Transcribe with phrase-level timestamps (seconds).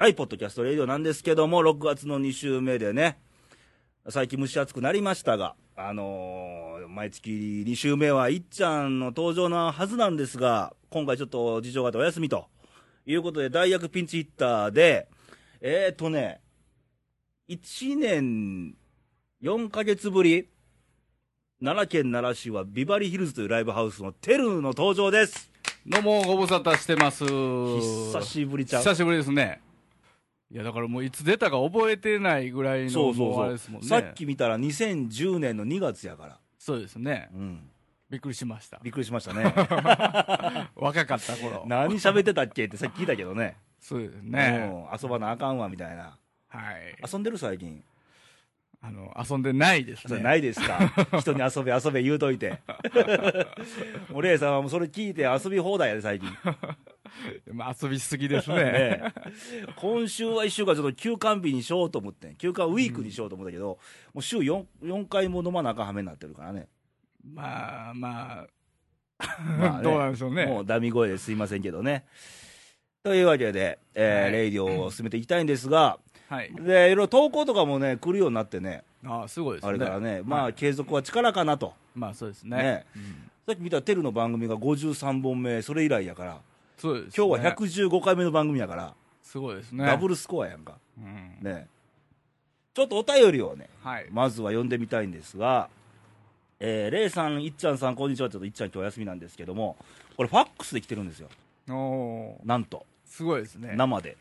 [0.00, 3.18] はい、ポッドキャストレディオなんですけども、6月の2週目でね、
[4.08, 12.46] 最近蒸し暑くなりましたが、あのー毎月2週目はいっちゃんの登場なはずなんですが、今回ちょっと事情があってお休みと
[13.06, 15.08] いうことで、大役ピンチヒッターで、
[15.60, 16.42] えーとね、
[17.48, 18.76] 1年
[19.42, 20.48] 4ヶ月ぶり、
[21.60, 25.50] 奈良県奈良市はビバリーヒルズというライブハウスのテルの登場です。
[25.84, 27.24] どうも、ご無沙汰してます。
[27.24, 29.60] 久しぶりちゃう久しぶりですね。
[30.50, 33.88] いや、だからもういつ出たか覚えてないぐらいの、そうそうそうもあれですもんね。
[33.88, 36.38] さっき見たら2010年の2月やから。
[36.58, 37.28] そうですね。
[37.34, 37.70] うん。
[38.10, 38.80] びっくりしました。
[38.82, 39.44] びっくりしましたね。
[40.76, 41.64] 若かった頃。
[41.66, 43.56] 何喋ってたっけってさっき聞いたけどね。
[43.80, 44.70] そうですね。
[44.72, 46.16] うん遊ばなあかんわみたいな。
[46.48, 46.96] はい。
[47.12, 47.84] 遊んでる最近？
[48.80, 50.20] あの、遊んでないですね。
[50.22, 50.78] ないですか？
[51.20, 52.60] 人に遊べ遊べ言うといて。
[54.10, 56.28] もうレイさんはもうそれ聞いて遊び放題やで最近。
[57.52, 58.56] まあ遊びすぎですね。
[58.56, 59.14] ね
[59.76, 63.78] 今週は1週間ちょっと休館日にしようと思ってん休館ウィークにしようと思ったけど、
[64.14, 66.68] もう週 4, 4回も飲まなあかんはめになってるからね。
[67.24, 68.46] まあま
[69.20, 69.24] あ、
[69.58, 70.46] まあね どうなんでしょうね。
[70.46, 72.04] もうダミ声ですいませんけどね。
[73.02, 75.98] というわけで、えーはいレイディオを進めていきたいんですが、
[76.28, 76.52] はい。
[76.54, 79.68] で、いろいろ投稿とかもね、来るようになってね、あすごいですね。
[79.68, 81.72] あれからね、まあ、はい継続は力かなと。
[81.94, 82.56] まあそうですね。
[82.56, 86.38] ねうんさっき見たテルの番組が53本目、それ以来やから、
[86.78, 87.12] そうです、ね。
[87.16, 89.84] 今日は115回目の番組やから、すごいですね。
[89.84, 90.78] ダブルスコアやんか。
[90.96, 91.66] うんね。
[92.74, 94.06] ちょっとお便りをね、はい。
[94.10, 95.68] まずは読んでみたいんですが、
[96.60, 98.30] えー、レイさん、いっちゃんさん、こんにちは。
[98.30, 99.76] ちょっといっちゃん今日お休みなんですけども、
[100.16, 101.28] これファックスで来てるんですよ。
[102.44, 102.86] なんと。
[103.04, 103.74] すごいですね。
[103.76, 104.16] 生で。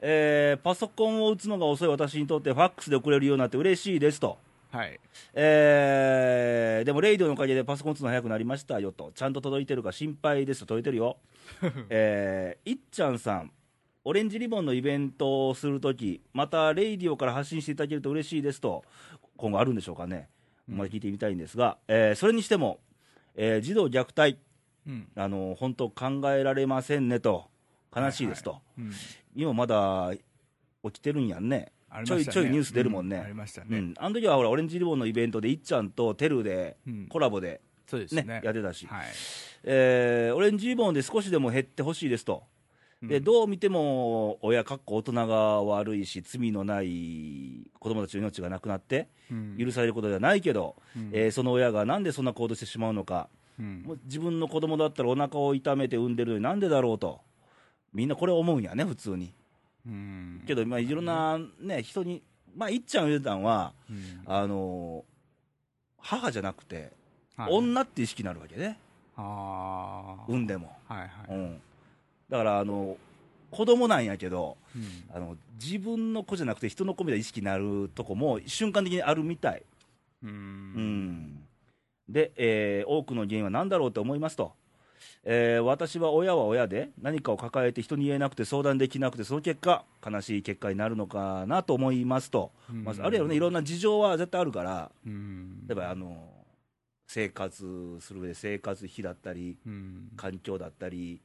[0.00, 4.38] えーパソコンを打つのが遅い私にとってファックスで送れるようになって嬉しいですと。
[4.70, 5.00] はい。
[5.34, 9.12] えーでも、レイディオのおかげでパソコン打つの早くなりましたよと。
[9.14, 10.66] ちゃんと届いてるか心配ですと。
[10.66, 11.18] 届いてるよ。
[11.90, 13.52] えーいっちゃんさん、
[14.04, 18.84] オレンジリボンのイベントをするとき、また、レイディオから発信していただけると嬉しいですと。
[19.36, 20.28] 今後あるんでしょうかね。
[20.68, 22.78] まだ聞いてみたいんですが、えーそれにしても、
[23.34, 24.38] えー児童虐待、
[24.86, 25.08] うん。
[25.16, 27.50] あの本当考えられませんねと。
[27.94, 28.60] 悲しいですと。
[28.78, 28.92] うん。
[29.34, 30.12] 今まだ
[30.84, 31.72] 起きてるんやんね。
[32.04, 33.16] ちょいちょいニュース出るもんね。
[33.16, 33.66] うありましたね。
[33.70, 33.94] うん。
[33.98, 38.40] あの時はほら、オレンジリボンのイベントで、いっちゃんとテルでうんコラボでね、そうですね。
[38.44, 39.06] やってたし、はい。
[39.64, 42.44] えーオレンジリボンで少しでも減ってほしいですと。
[43.02, 53.28] で、うんどう見ても、親かっこ大人が悪いし、罪のない子供たちの命がなくなって、うん許されることではないけど、うんえーその親がなんでそんな行動してしまうのか、
[53.58, 57.20] うんもう自分の子供だったらお腹を痛めて産んでるのになんでだろうと、
[57.92, 59.34] みんなこれ思うんやね、普通に。
[59.86, 62.22] うんけど、まあ、いろんな、ね、人に、
[62.54, 65.10] まあ、いっちゃん言うたんは、うんあのー
[66.02, 66.92] 母じゃなくて、
[67.36, 68.78] はい女って意識になるわけね、
[69.16, 70.24] ああ。
[70.28, 70.74] 産んでも。
[70.88, 71.10] はいはい。
[71.28, 71.60] うん、
[72.28, 72.96] だから、あの
[73.50, 79.62] 子供なんやけどうんあの、自分の子じゃなくて人の子みたいな意識になるとこも瞬間的にあるみたい。
[80.22, 81.42] ううんん。
[82.08, 84.52] で、えー多くの原因は何だろうと思いますと。
[85.24, 92.84] えー私は親は親で何かを抱えて人に言えなくて相談できなくてその結果悲しい結果になるのかなと思いますと、うん。
[92.84, 95.66] まずあるやろねいろんな事情は絶対あるからうん。
[95.66, 96.28] 例えばあの
[97.06, 100.10] 生活する上で生活費だったりうん。
[100.16, 101.20] 環境だったり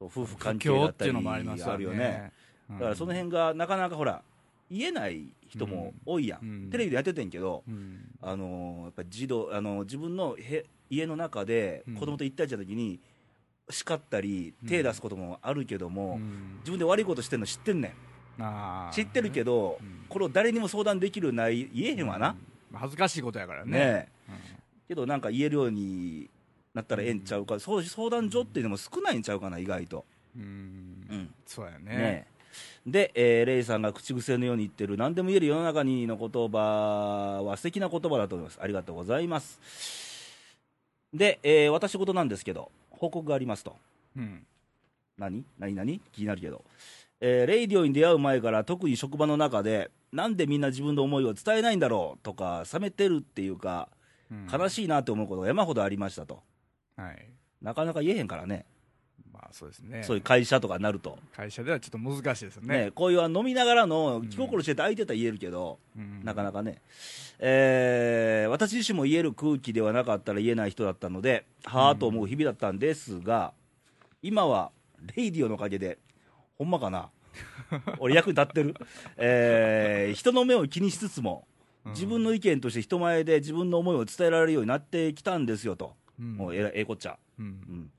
[0.00, 1.98] 夫婦関不係だったりますよあるよね。
[1.98, 2.32] ね。
[2.70, 4.22] だからその辺がなかなかほら
[4.70, 6.70] 言えない人も多いやん、うん。
[6.70, 8.10] テレビでやっててんけど、うん。
[8.20, 11.94] あのやっぱり児童あの自分のへ家の中でうん。
[11.94, 13.00] 子供と一対一の時に
[13.70, 14.68] 叱ったりうん。
[14.68, 16.58] 手出すこともあるけども、うん。
[16.60, 17.94] 自分で悪いことしてんの知ってんねん。
[18.92, 20.06] 知ってるけど、うん。
[20.08, 22.36] これを誰にも相談できるない言えへんわな、
[22.72, 22.78] うん。
[22.78, 23.70] 恥ずかしいことやからね。
[23.70, 24.08] ね。
[24.28, 24.34] え。
[24.88, 26.28] けどなんか言えるように
[26.74, 30.04] なったらええんちゃうか、相談所っていうのも少ないんちゃうかな意外と、
[30.36, 31.30] うん。
[31.46, 32.26] そうやね。
[32.86, 38.58] で、えーレイさんが口癖のように言ってる何でも言える世の中にの言葉は素敵な言葉だと思います。
[38.60, 39.58] ありがとうございます
[41.14, 43.76] で、えー私事なんですけど報告がありますと。
[44.16, 44.44] うん。
[45.16, 45.44] 何？
[45.58, 45.74] 何？
[45.74, 46.00] 何？
[46.12, 46.64] 気になるけど、
[47.20, 53.88] えーレイディオに出会う前から特に職場の中でなんでみんな自分の思いを伝えないんだろうとか冷めてるっていうか
[54.30, 54.48] うん。
[54.52, 56.42] 悲しいなって思うことが山ほどありましたと。
[56.96, 57.28] はい。
[57.62, 58.73] なかなか言えへんからね、まあ
[59.54, 60.02] そうですね。
[60.02, 62.86] そういう会社とかになると、会社ではちょっと難しいですよね。
[62.86, 62.90] ね。
[62.90, 66.24] こういう飲みながらの気心してて相手とは言えるけど、うん。
[66.24, 66.82] なかなかね、
[67.38, 73.52] えー私自身も言える空気ではなかったら言えない人だったので、はあと思う日々だったんですが、
[74.22, 74.72] 今は
[75.14, 75.98] レイディオのおかげで、
[76.58, 77.10] ほんまかな、
[78.00, 78.74] 俺、役に立ってる、
[79.16, 81.46] えー人の目を気にしつつも、
[81.86, 86.36] 自分の意見として人前で自分の思いを伝えられるようになってきたんですよと、うん。
[86.36, 87.16] もうええこっちゃ。
[87.38, 87.44] うん。
[87.46, 87.90] うん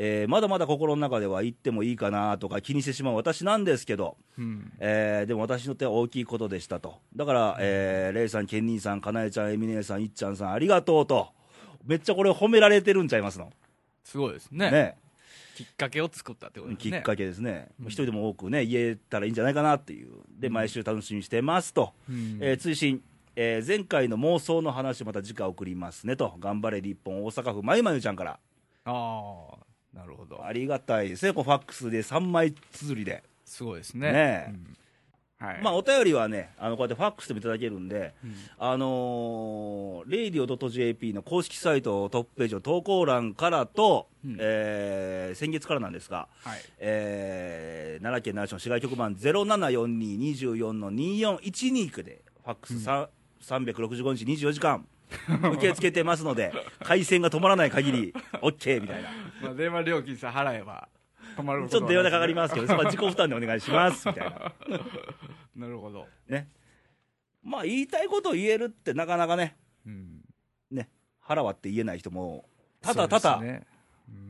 [0.00, 4.72] えーまだまだ心の中では行ってもいいかなとか気にしてしまう私なんですけど、うん。
[4.78, 7.00] えーでも私にとっては大きいことでしたと。
[7.16, 11.28] だから、えーレイさん、ケンニーさん、かなえちゃん、エミネーさん、いっちゃんさん、ありがとうと。
[11.84, 13.50] めっちゃこれ褒められてるんちゃいますの？
[14.04, 14.70] すごいですね。
[14.70, 14.96] ね。
[15.56, 16.92] きっかけを作ったってことですね。
[16.92, 17.68] きっかけですね。
[17.80, 20.10] うん一人でも多くね、言えたらいいんじゃないかなっていう。
[20.38, 21.92] で、毎週楽しみにしてますと。
[22.08, 23.02] うんえー追伸、
[23.34, 26.36] えー前回の妄想の話また次回送りますねと。
[26.38, 28.38] 頑張れ日本大阪府まゆまゆちゃんから。
[28.84, 29.56] ああ、
[29.98, 30.44] なるほど。
[30.44, 31.32] ありがたいですね。
[31.32, 33.24] こうファックスで3枚綴りで。
[33.44, 34.12] すごいですね。
[34.12, 34.76] ねえうん
[35.40, 35.62] はい。
[35.62, 46.60] まあ、お便りはね、あの、こうやってファックスでもいただけるんで、うんあのー、radio.jp の公式サイトトップページの投稿欄からと、うんえー先月からなんですが、はい。
[46.78, 53.08] えー奈良県奈良市の市外局番074224の2412で、ファックスさ、
[53.42, 54.86] 365日24時間、
[55.52, 56.52] 受け付けてますので、
[56.82, 59.10] 回線が止まらない限り、OK みたいな。
[59.42, 60.88] まあ、電話料金さえ払えば、
[61.36, 64.52] 止まることちょっと電話でかかりまますけど、そこは自己負担でお願いします、みたいな。
[64.60, 65.58] す。
[65.58, 66.06] なるほど。
[66.28, 66.48] ね。
[67.42, 69.56] まあ、言いたいことを言えるってなかなかね、
[69.86, 70.24] うん。
[70.70, 70.90] ね、
[71.20, 72.48] 腹割って言えない人も、
[72.80, 73.66] ただただ、ね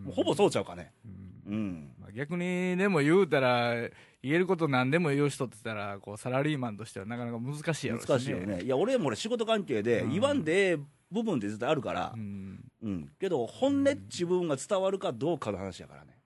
[0.04, 0.92] もうほぼそうちゃうかね。
[1.04, 1.90] うんうん。
[2.00, 3.75] まあ、逆にでも言うたら
[4.23, 8.62] 言えること何でも言う人って言ったらこうサラリーマンとしてはなかなか難しいやろうし、ね、難しいよね。
[8.62, 10.11] いや、俺も俺仕事関係でうん。
[10.12, 10.79] 言わんでええ
[11.11, 12.12] 部分って絶対あるから。
[12.15, 13.11] う、ん、うん。
[13.19, 16.19] けど、本音自分が伝わるかどうかの話やからね。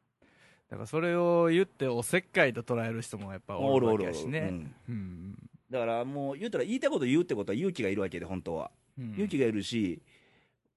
[0.70, 4.38] だからそれを言っておせっかいと捉える人もやっぱおるわけやしね。
[4.40, 4.74] うん。
[4.88, 5.38] うん。
[5.70, 8.70] だからもう言うたら言いたいこと言うってことは勇気がいるわけで、本当は。
[8.98, 9.12] うん。
[9.12, 10.00] 勇気がいるし、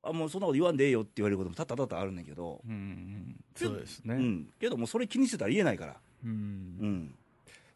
[0.04, 2.74] あ、もうそんなこと言わんでええよって言われることもたったたったあるんだけど、うん。
[2.74, 3.36] うん。
[3.56, 4.48] そうですね、うん。
[4.60, 5.96] けどもうそれ気にしてたら言えないから。
[6.26, 7.16] うんうん。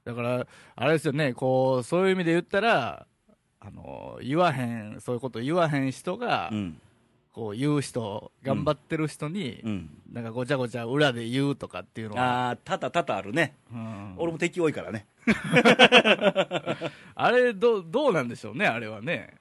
[0.04, 3.06] だからあれですよねこうそういう意味で言ったら
[3.60, 6.82] あの言わへんそういうこと言わへん人が、うん。
[7.32, 9.90] こう言う人頑張ってる人に、うん。
[10.12, 13.54] なんかごちゃごちゃ裏で言うとかっていうのはああ、たったたったあるね。
[13.72, 15.06] うん俺も敵多いからね。
[17.16, 19.36] あれど、どうなんでしょうね、あれはね。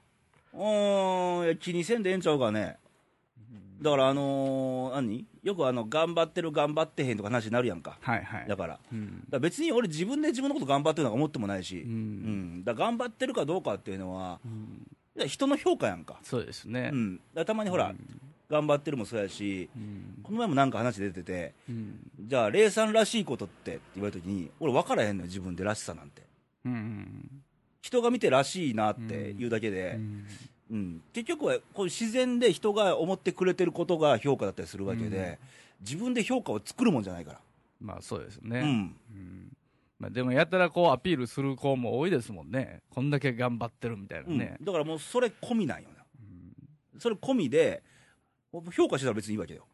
[0.52, 2.76] うーん、気にせんでええんちゃうかね。
[3.80, 5.26] だから、あのー何？
[5.48, 7.98] よくあの、頑張ってる、頑張ってへんとか話になるやんか。
[8.00, 8.46] はいはい。
[8.48, 8.78] だから。
[8.92, 9.24] うん。
[9.30, 12.58] ら別に俺自分で自分のこと頑張ってるのか思ってもないし、ううん。
[12.60, 12.64] ん。
[12.64, 14.86] だ頑張ってるかどうかっていうのは、うん
[15.26, 16.20] 人の評価やんか。
[16.22, 16.90] そうですね。
[16.92, 17.20] うん。
[17.34, 17.92] だたまにほら、
[18.48, 20.20] 頑張ってるもそうやし、うん。
[20.22, 21.98] この前もなんか話出てて、うん。
[22.20, 26.22] じゃあ、レイさんらしいことってって言われたときに、俺分からへんのよ、自分でらしさなんて。
[26.64, 27.42] うん。
[27.82, 29.98] 人が見てらしいなって言うだけで、
[30.70, 30.76] うん。
[30.76, 35.38] うん、結局はこう自然で人が思ってくれてることが評価だったりするわけで、
[35.80, 37.40] 自分で評価を作るもんじゃないから、
[37.80, 38.60] まあそうですね。
[38.60, 38.70] うん、う
[39.18, 39.56] ん
[39.98, 42.82] まあでもやったらこうアピールする子も多いですもんね。
[42.90, 44.38] こんだけ頑張ってるみたいなうん。
[44.38, 44.56] ね。
[44.60, 46.04] だからもうそれ込みなんよな、
[47.00, 47.82] それ込みで、
[48.72, 49.66] 評価したら別にいいわけよ、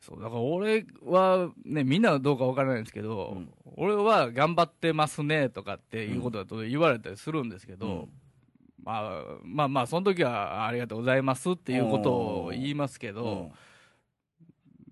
[0.00, 3.50] そう、だから俺はね、みんなはどうかわからないんですけど、うん。
[3.76, 8.08] 俺は頑張ってますねとかっていうことだと言われたりするんですけど、うん
[8.84, 13.52] まあ、まあまあ、その時はありがとうございますっていうことを言いますけど、うん。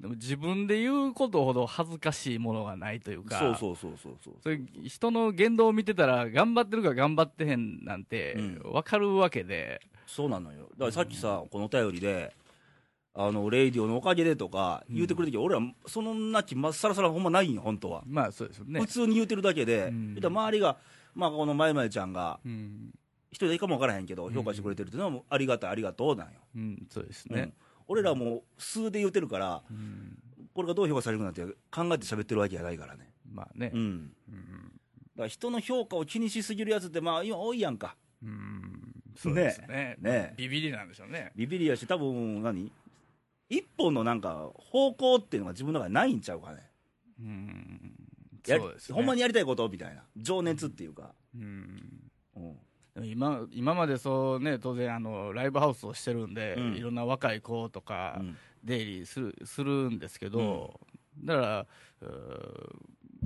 [0.01, 8.61] でも自分で言うことほど恥ずかしいものがないというか、そうそうそうそうそう、それ人の言動を見てたら、頑張ってるか頑張ってへんなんてうん。
[8.73, 12.35] 分かるわけで、そうなのよ、だからさっきさ、このお便りで、
[13.15, 18.03] あのレイディオのおかげでとか言うてくれるとき、俺ら、そんな気、まっさらさらほんまないんよ、本当は。
[18.07, 18.81] まあそうですよね。
[18.81, 18.87] 普。
[18.87, 20.19] 通に言うてるだけで、うん。
[20.25, 20.79] 周りが、
[21.15, 22.91] まあ、このまゆまゆちゃんが、うん、
[23.33, 26.33] 一人でいいかも分からへんけど、評価してくれてるっていうのは、ありがたい、ありがとうなんよ。
[26.55, 27.53] うん、そうですねうん。
[27.89, 30.19] 俺らも数で言うてるから、うん
[30.55, 31.49] これがどう評価されるかなんて考
[31.95, 33.11] えて喋ってるわけじゃないからね。
[33.27, 33.79] まあねう。
[33.79, 33.81] ん。
[33.81, 34.13] うん
[35.17, 37.97] だから人の評価を気にしすぎるやつって、まあ、今多いやんか。
[38.23, 41.33] うんそうですねねビビりなんでしょうね。
[41.35, 42.71] ビビりやし、多分何？
[43.49, 46.71] 一本のなんか、方向っていうのが自分の中でないんちゃうかね。
[47.19, 47.93] うん
[48.45, 48.95] そうですね。
[48.95, 50.03] ほんまにやりたいことみたいな。
[50.17, 51.15] 情熱っていうか。
[51.35, 52.59] うんうん。
[53.05, 56.75] 今今までそうね当然あのライブハウスをしてるんで、うん。
[56.75, 58.37] いろんな若い子とかうん。
[58.65, 60.79] 出入りするするんですけど、
[61.25, 61.67] だから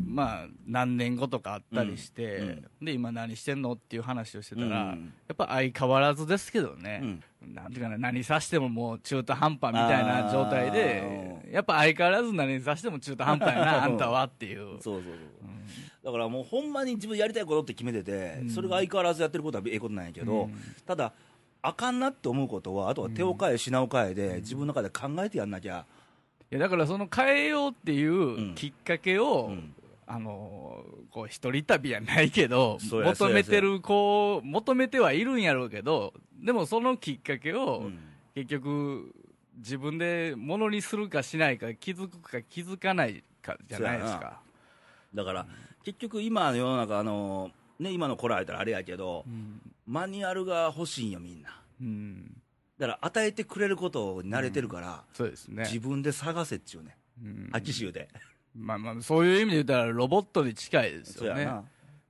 [0.02, 2.64] まあ何年後とかあったりして、うん。
[2.86, 5.12] で今何してんのっていう話をしてたら、うん。
[5.28, 7.22] やっぱ相変わらずですけどうね、ん。
[7.54, 14.80] なんていうかな何さしてももう中途半端みたいな状態でやっぱ相変わらず何さしても中途半端やな あんたはっていう。
[14.80, 15.12] そうそうそう。
[16.06, 18.48] だからもうほんまに自分やりたいことって決めてて、うん。
[18.50, 20.54] それが相変わらずやってることはええことなんやけど、うん。
[20.86, 21.12] ただ、
[21.62, 25.84] あかんなって思うことは、あとは手を変え、品を変えで、自分の中で考えてやんなきゃ、
[26.48, 29.74] いやだからその変えようっていんうきっかけを、うん。
[30.06, 37.98] あのこう一人旅やないけど求めてる子を求めてはいるんやろうけどでもそのきっかけを、うん。
[38.36, 39.12] 結局
[39.56, 44.40] 自分でものにするかしないか気づくか気づかないかじゃないですか。
[45.14, 45.46] だから、
[45.86, 51.60] 結局今の世の中、あのね、今の子らやったらあれやけど、うんマニュアルが欲しいんよ、みんな。
[51.80, 52.42] うん
[52.76, 55.62] だから与えてくれることに慣れてるから、そうですね。
[55.62, 58.08] 自分で探せっちゅうね、うん秋州で。
[58.56, 61.30] まあまあ、そういう意味で言ったらロボットに近いですよね。
[61.30, 61.64] そうやな。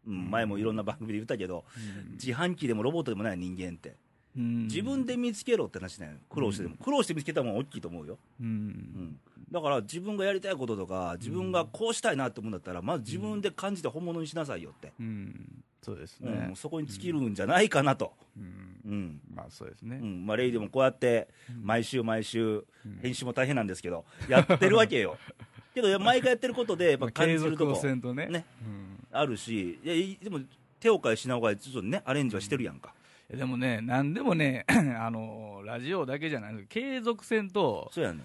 [0.06, 3.96] うん、前もいろんな番組で言ったけど、うん自販機でもロボットでもない人間って、うん
[4.36, 6.16] 自分で見つけろって話なんよ。
[6.28, 8.44] 苦労してでも、苦労して見つけたもん大きいと思うよ、う。
[8.44, 8.48] うん。
[8.48, 9.18] ん、
[9.50, 15.64] だから自分がやりたいこととか自分がこうしたいなって思うんだったらまず自分で感じて本物にしなさいよって、うん。
[15.82, 16.32] そうですうん。
[16.32, 16.52] ね。
[16.54, 18.80] そこに尽きるんじゃないかなと、うん。
[18.84, 19.20] うん。
[19.34, 19.98] まあそうですね。
[20.02, 20.04] う。
[20.04, 20.26] ん。
[20.26, 21.28] まあ、レイでもこうやって
[21.62, 22.64] 毎週毎週
[23.00, 25.16] 編集も大変なんですけどやってるわけよ。
[25.74, 28.26] けど毎回やってることでやっぱ感じるとこね。
[28.26, 28.44] ね。
[28.62, 29.06] うん。
[29.12, 30.40] あるしいやいでも
[30.80, 32.94] 手を変え品を変えちょっとねアレンジはしてるやんか、
[33.30, 34.64] でもね、なんでもね、
[34.98, 38.22] あの、ラジオだけじゃない継続せんと、そうやね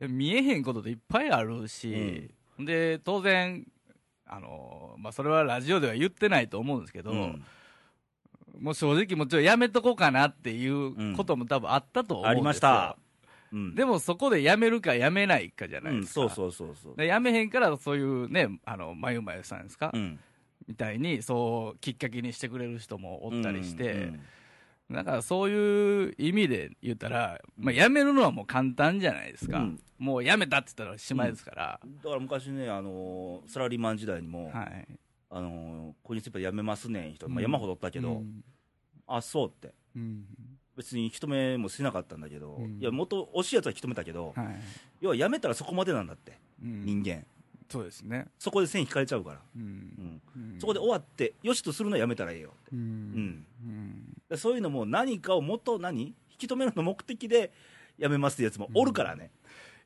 [0.00, 3.66] 見えへんことっていっぱいあるし、で、当然、
[4.26, 7.44] あの、まあ、それはラジオでは言ってないと思うんですけど、うん
[8.58, 12.30] もう正直もうちょっとやめとこうかなっていうことも多分あったと思うんですよ。
[12.30, 12.96] ありました。
[13.52, 16.14] うん、でもそこでやめるかやめないかじゃなうん、いですか。
[16.14, 16.96] そうそうそうそう。
[16.96, 20.20] でやめへんからそういうね、あの、まゆまゆさんですか、うん、
[20.68, 24.20] みたいに、そう、きっかけにしてくれる人もおったりして、うん
[24.90, 29.80] だからそういう意味で言ったら、まあ、辞めるのはもう簡単じゃないですか、うん。
[29.98, 34.88] もう辞めたって言ったらしまいですから、だから昔ね、あのーサラリーマン時代にも、はい。
[35.30, 37.42] あのーここにスーパー辞めますねん人、まあ、うん。
[37.42, 38.42] 山ほどおったけど、うん。
[39.06, 40.24] あそうって、うん。
[40.76, 42.78] 別に人目もしなかったんだけど、うん。
[42.80, 44.46] いや、元惜しいやつは人目たけど、はい。
[45.00, 46.84] 要は辞めたらそこまでなんだって、うん。
[46.84, 47.24] 人間、
[47.70, 49.62] そうですね、そこで線引かれちゃうから、うん。
[49.62, 50.20] うん。
[50.54, 50.60] うん。
[50.60, 53.46] そこで終わって、よしとするのはやめたらええよって、うん。
[54.30, 54.36] うん。
[54.36, 57.52] そういうのも何かをもっと何引き止めるの目的で
[57.98, 59.30] 辞めますってやつもおるからね。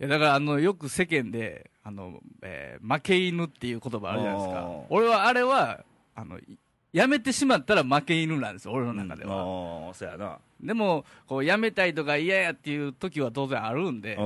[0.00, 4.68] いやだからあのよく世間であの、えー負け犬っていう言葉あるじゃないですか。
[4.88, 6.58] 俺はあれはあのい
[6.92, 10.38] やめてしまったら負け犬なんですよ俺の中では、ああ、そうやな。
[10.60, 14.16] でもこうやめたいとか嫌やっていう時は当然あるんで、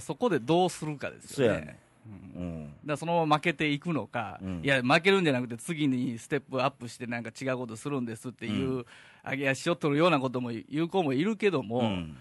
[0.00, 1.78] そこでどうするかですよね。
[1.78, 2.42] そうん。
[2.42, 2.74] うん。
[2.84, 4.60] だそのまま負けていくのか、うん。
[4.64, 8.86] いや、負けるんじゃなくて、次にステップアップして、なんか違うことするんですっていう、う
[9.24, 12.16] 上げ足を取るようなことも言う子もいるけども、うん。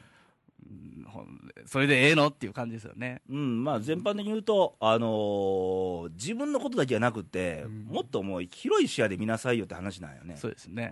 [1.65, 3.21] それでええのっていう感じですよね。
[3.29, 7.85] うん、まあ全般的に言うと、あのー自分のことだけじゃなくて、うん。
[7.85, 10.35] もっともう広い視野で見なさいよって話なんよね。
[10.37, 10.89] そうですね。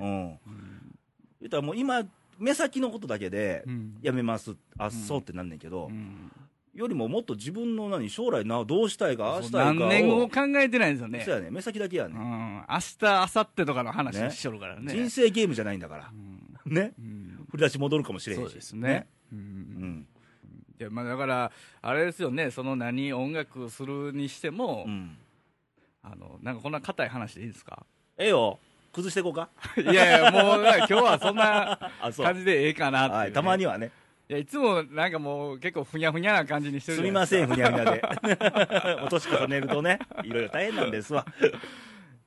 [1.39, 2.03] 言ったらもう今、
[2.39, 3.97] 目先のことだけでうん。
[4.01, 6.31] やめます、あっそうってなんねんけど、うん
[6.77, 9.73] よりももっと自分の何将来などうしたいか、ああしたいかを。
[9.73, 11.23] 何年後を考えてないんですよね。
[11.25, 14.93] そうやね、目先だけやね、うん、明日、明後日とかの話ねしとるからね。
[14.93, 16.11] 人生ゲームじゃないんだから。
[16.65, 16.73] う、ん。
[16.73, 17.45] ね、うん。
[17.49, 19.07] 振り出し戻るかもしれへんし、そうですね。
[19.33, 19.41] ううん。
[19.41, 20.07] ん。
[20.79, 25.17] いやまあ、だから、あれですよね、その何、音楽するにしても、うん、
[26.03, 27.85] あのなんかこんな硬い話でいいですか？
[28.19, 28.59] ええよ、
[28.93, 31.79] 崩していこうか、 いやいや、もう今日はそんな
[32.15, 33.91] 感じでええかなってね、はい、たまにはね、
[34.29, 38.01] いやいつもなんかもう結構ふにゃふにゃな感じにしてるすみません、ふにゃふにゃで、
[39.05, 41.25] お年重ねるとね、いろいろ大変なんですわ。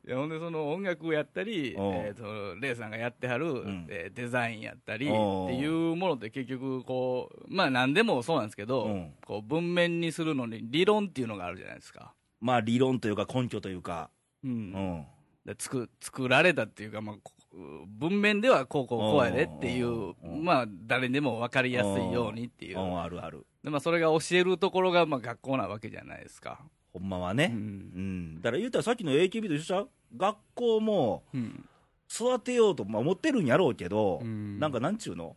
[0.07, 3.87] いやほんでその音楽をやったり、えー、とレイさんがやってはる、ん。
[3.90, 9.12] えーデザインやったりっていうものって結局こうまあ何でもそうなんですけど、うん。
[9.26, 14.11] こう文面にするのに理論っていうのがあるじゃないですか、まあ理論というか根拠というか、
[14.42, 14.50] うん。
[14.50, 15.07] うん、
[15.45, 23.45] で作作られたっていうか、まあ、こ文面ではこうこうこうやでっていうまあ誰にでも分かりやすいようにっていううん、あるある。
[23.64, 26.61] で、まあ、それが教えるところがまあ学校なわけじゃないですか。
[26.92, 27.52] ほんまはね。
[27.52, 28.35] ううん。
[28.37, 29.88] んだから言うたらさっきの AKB と一緒ちゃう？
[30.16, 31.64] 学校もうん
[32.12, 35.37] 育てようと、まあ、思ってるんやろうけど、うんなんかなんちゅうの？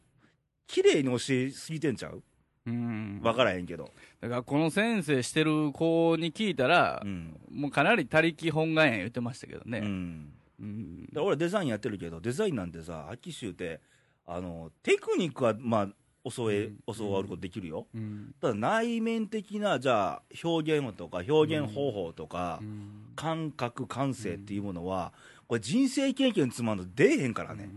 [0.67, 2.23] 綺麗に教えすぎてんちゃう？
[2.65, 3.91] うんわからへんけど。
[4.21, 7.35] だからこの先生してる子に聞いたら、うん。
[7.51, 9.79] もうかなり他力本願や言ってましたけどうね。
[9.79, 10.29] ん。
[10.63, 11.21] うん。
[11.21, 13.81] 俺デザインやってるけど、デザインなんてさ、秋州って、
[14.25, 15.87] あの、テクニックは、まあ、
[16.29, 16.95] 教え、うん。
[16.95, 17.87] 教わることできるよ。
[17.93, 18.33] うん。
[18.39, 22.89] ただ内面的な、じゃあ、表現とか、表現方法とか、うん。
[23.15, 25.13] 感覚、感性っていうものは、
[25.47, 27.69] これ人生経験つまんと出えへんからね。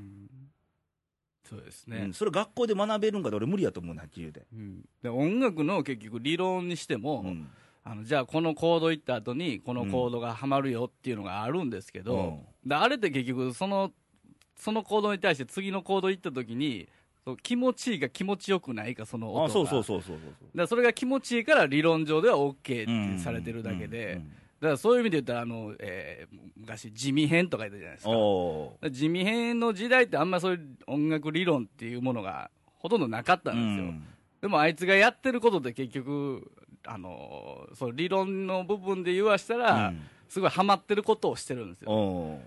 [1.48, 4.46] そうですうねん、、それ学校で学べるんかで俺無理やと思うね、はっきり言うて。
[4.52, 4.84] うん。
[5.02, 7.48] で音楽の結局理論にしても、うん。
[7.88, 13.92] あのじゃあこのコード行った後にこのコードがはまるよっていうのがあるんですけど、であれって結局その
[14.56, 16.88] そのコードに対して次のコード行った時に
[17.44, 19.44] 気持ちいいか気持ちよくないかその音が。
[19.44, 20.18] あ、そうそうそうそう
[20.56, 24.28] そうそれが気持ちいいから理論上では OK うんってされてるだけで、うん。
[24.60, 28.90] だからそういう意味で言ったらあの、えー昔地味編とか言ったじゃないですか。
[28.90, 33.94] 地味編の時代ってあんまそういう音楽理論っていうものがほとんどなかったんですよ、
[34.40, 36.50] でもあいつがやってることって結局、
[36.86, 41.90] あのそう理論の部分で言わしたら、うんすごいハマってることをしてるんですよ。
[41.92, 42.40] お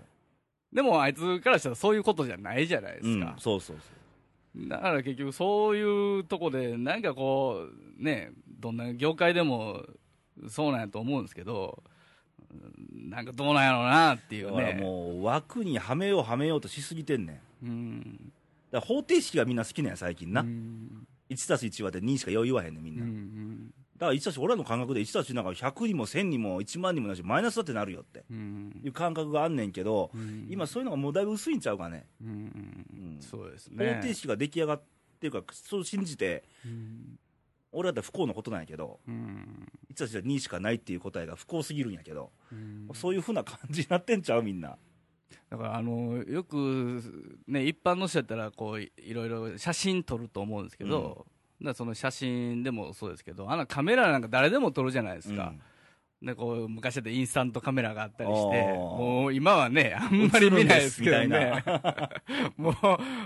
[0.70, 3.34] でもあいつからしたらそういうことじゃないじゃないでうんすか。
[3.38, 7.68] そうそうそだから結局そういうとこで、なんかこ
[7.98, 9.82] う、ね、どんな業界でも
[10.48, 11.82] そうなんやと思うんですけど、
[12.52, 14.78] うんなんかどうなんやろうなっていうね。
[14.78, 18.32] もう枠にはめようはめようとしすぎてんねんうん。
[18.70, 23.70] だから方程式がみんな好きなんや最近な、うん1たす1はって2しかよう言わへんねんみんうな、ん
[24.00, 28.24] だから1たす俺らの感覚で1たす1なんか100にも1000にも1万にもなしマイナスだってなるよって。
[28.30, 28.80] うん。
[28.82, 30.46] いう感覚があんねんけど、うん。
[30.48, 32.28] 今そういうのがもうだいぶ薄いんちゃうかね、うん。
[32.28, 32.32] う
[33.18, 33.18] ん。
[33.20, 33.94] そうですね。
[33.96, 34.82] 方程式が出来上がっ
[35.20, 37.18] ていうかそう信じてうん。
[37.72, 39.68] 俺だったら不幸なことなんやけどうん。
[39.92, 42.88] 1たす1は2しかないっていう答えが不幸すぎるんやけど、うん。
[42.94, 44.78] そういうふうな感じになってんちゃうみんな。
[45.50, 47.02] だからあのよく、
[47.48, 51.24] ね、一般の人やったらこういいろいろ写真撮ると思うんですけど、だか
[51.62, 55.52] らその写真でもそうですけどあのカメラなんか誰でも撮るじゃないですか、
[56.22, 61.64] でこう昔だってインスタントカメラがあったりしてもう今はねあんまり見ないですけどね。
[62.58, 62.70] も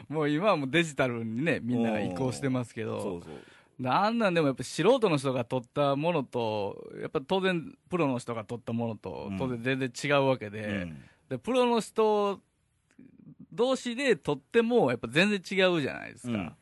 [0.09, 3.01] うもう今はもうデジタルにねみんな移行してますけど。
[3.01, 3.35] そうそう。
[3.81, 9.39] であんなんでもやっぱ素人の人が撮ったものとやっぱ当然プロの人が撮ったものとうん。
[9.39, 10.61] 当然全然違うわけで。
[10.61, 11.03] うん。
[11.29, 12.41] でプロの人
[13.53, 16.53] 同士で撮ってもやっぱ全然違うじゃないですか、うん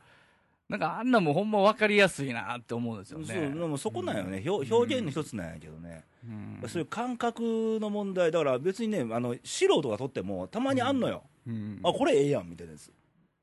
[0.73, 3.27] なんかあんなもんほんま分かりやすいなって思うんですよね。
[3.27, 6.67] そうでもそこなんよね、表表現の一つなんやけどね、うん。
[6.67, 8.33] そういう感覚の問題。
[8.33, 11.79] だから別にねあの素人が撮ってもたまにあんのよ、うん。
[11.83, 12.91] あこれええやんみたいなやつ。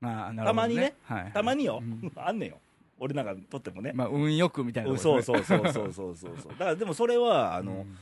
[0.01, 0.95] まあなるほどたまにね。
[1.03, 2.12] はいたまによ、うん。
[2.17, 2.57] あんねんよ。
[2.98, 6.51] 俺なんか撮ってもね、まあ運よくみたいなうんところそうそうそうそうそうそうそう。
[6.57, 7.98] だからでもそれはあの、うん。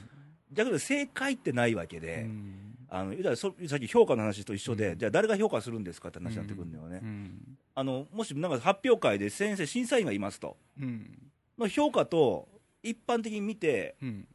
[0.53, 2.77] 逆に正解ってないわけうで、ん。
[2.89, 4.98] あのさっき評価の話と一緒で、うん。
[4.98, 10.57] じゃあ誰が評価するんですかって話になってくるんだよね、うんあのもしなんか発表会で先生審査員がいますと。
[10.81, 11.31] うん。
[11.60, 12.48] の評価と
[12.81, 14.27] 一般的に見てうん。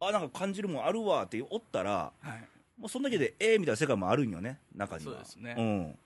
[0.00, 2.46] あなんか感じるもんあるわっておったらはい。
[2.78, 5.12] もうそんだけでええみたいな世界もあるんよね中には。
[5.12, 5.54] そうですね。
[5.56, 5.98] うん。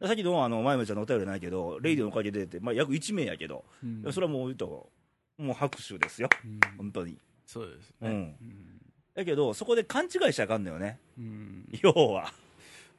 [0.00, 0.08] うん。
[0.08, 4.12] さっきのあの前々ちゃんのお便りないけど、レイディのおかげでって、まあ、約1名やけど、うん。
[4.12, 4.90] それはもう言うと、
[5.36, 6.60] もう拍手ですよ、うん。
[6.78, 7.18] 本当に。
[7.46, 8.08] そうですね。
[8.08, 8.34] うん。
[9.14, 11.68] だけど、そこで勘違いしちゃあかんのよね、うん。
[11.82, 12.32] 要は。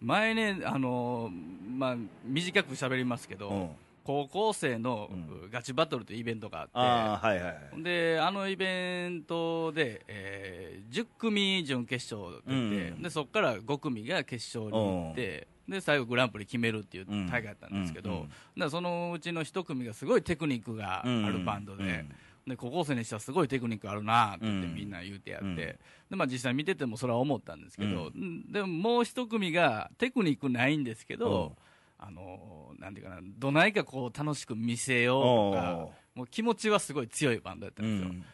[0.01, 1.29] 前ねあの
[1.77, 3.69] まあ短く喋りますけど、うん、
[4.03, 5.09] 高校生の
[5.45, 7.83] うガチバトルというイベントがあって、はいはいはい。
[7.83, 13.01] であのイベントで、えー10組準決勝ってうん。
[13.03, 17.27] でそこから5組が決勝に行って、で最後グランプリ決めるっていううん。
[17.27, 18.25] 大会だったんですけど、
[18.57, 22.05] うんそのうちの1組がすごいテクニックがあるバンドで,、
[22.49, 24.75] で高校生にしてはすごいテクニックあるなって言ってうん。
[24.75, 25.55] みんな言うてやって、うん。
[25.55, 25.77] で
[26.12, 28.51] まあ、実際見ててもそれは思ったんですけど、うん。
[28.51, 31.55] でももう1組がテクニックないんですけど、
[31.99, 35.73] あのなんていうかなどないかこう楽しく見せようとか
[36.15, 38.25] おもう気持ちはすごい強いバンドだったうんですよ、ん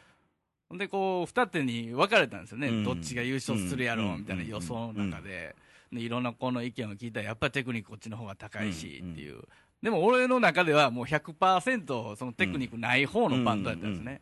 [0.69, 0.78] ほん。
[0.78, 2.84] でこう二手に分かれたんですよね、うん。
[2.84, 4.17] どっちが優勝するやろううん。
[4.19, 5.56] みたいな予想の中で,、
[5.91, 9.12] でいろんな子の意見を聞いたらやっぱりテクニックこっちの方が高いしうん。
[9.13, 9.41] っていう、
[9.86, 14.19] でも俺の中ではもう100%そのテクニックない方のバンドだったんですね、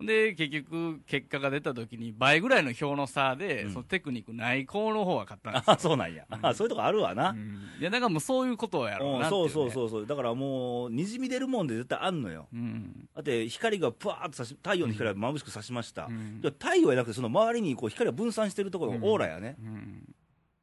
[0.00, 3.72] で結局結果が出た時に倍ぐらいの票の差で、うん。
[3.72, 7.58] そのテクニックない子の方が勝ったんですあそうなんや、あそういうとこあるわな、うん。
[7.80, 13.08] いやだからもうそういうことをやろううんなってい、そううね、そうそうそう、だからもう、にじみ出るもんで絶対あんのよ、うん。
[13.12, 16.08] だって光がぷわーっと差し、太陽の光が眩しく差しました、
[16.42, 20.14] 太陽じゃなくて、その周りにこう光が分散してるところのオーラやね、うん。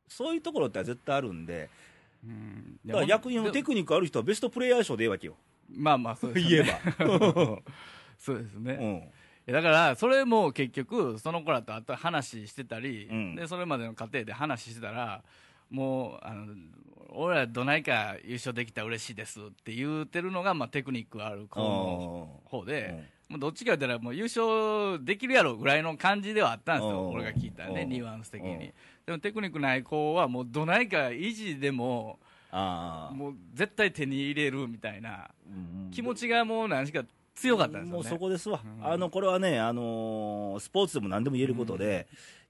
[0.07, 1.69] そういうところって絶対あるんで、
[2.23, 2.79] うん。
[2.85, 5.35] だから逆にテクニックある人はベストプレイヤー賞でええわけよ、
[5.69, 7.61] まあまあそうです、ね、言えば。
[8.17, 9.09] そうですね、
[9.47, 9.53] うん。
[9.53, 13.35] だから、それも結局、その子らとあと話してたり、うん。
[13.35, 15.23] でそれまでの過程で話してたら、
[15.69, 16.53] もう、あの
[17.11, 27.09] 俺らどないか優勝できたら嬉しいですって言うてるのが、まあ、テクニックある子の方で、もうどっちか言ったら、もう優勝できるやろぐらいの感じではあったんですよ、うん。
[27.11, 27.89] 俺が聞いたらね、うん。
[27.89, 28.59] ニュアンス的うん。
[28.59, 28.73] に。
[29.09, 32.19] でもテクニックない子は、もうどないか維持でも、
[32.51, 37.03] ああもう絶対手に入れるみたいなうん気持ちがもう何しか
[37.35, 37.91] 強かったんですよね。
[37.93, 38.85] もうそこですわ、うん。
[38.85, 42.07] あのこれはね、あのースポーツでも何でも言えることで、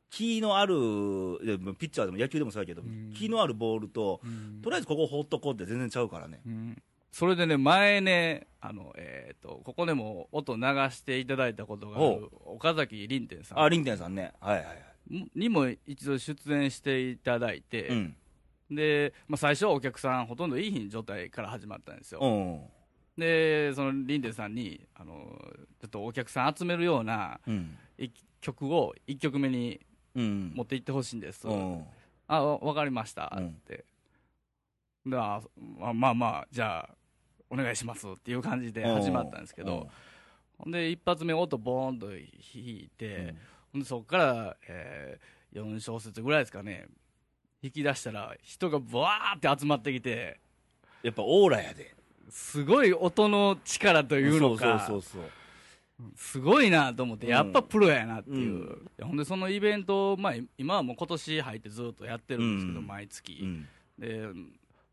[0.10, 3.14] 気のある、ピッチャーでも野球でもそうやけど、うん。
[3.14, 4.62] 気のあるボールと、うん。
[4.62, 6.42] とりあえずここ放っとこうって全然ちゃうからね。
[6.46, 13.70] うんそれでね、前ね、あの、えっ、と、ここでも音流していただいたことがある、岡崎凛天さあ、ん。
[13.72, 14.89] リンテンさんね、はいはいはい。
[15.10, 18.16] にも一度出演していただいて、うん。
[18.72, 22.20] で、まあ、最初はお客さんほとんどいい日状態から始まったんですよ。
[22.22, 22.62] うん。
[23.20, 25.14] で、その凛天さんに、あの、
[25.82, 27.78] ちょっとお客さん集めるようなうん。
[27.98, 29.80] 一曲を1曲目に
[30.16, 30.54] うん。
[30.56, 31.48] 持っていってほしいんです。
[31.48, 31.86] うん。
[32.28, 33.86] あ、わわかりました、うんって。
[35.06, 35.42] であ
[35.80, 36.96] まあまあまあ、じゃあ、
[37.50, 39.90] お願いしますっていう感じで始まったんですけど、
[40.58, 43.34] ほんで、一発目音ボーンと弾いて、
[43.84, 46.88] そこから、えー、4小節ぐらいですかね、
[47.62, 50.40] 引き出したら、人がブワーって集まってきて、
[51.04, 51.96] やっぱオーラやで。
[52.30, 55.32] すごい音の力というのか、そうそうそう
[56.16, 57.32] すごいなと思って、うん。
[57.32, 58.92] やっぱプロやなっていう、うん。
[58.98, 62.88] いやほんで、そのイベント、まあ、今はもう今年入ってずっとやってるんですけど、うん。
[62.88, 63.68] 毎月、うん。
[63.98, 64.28] で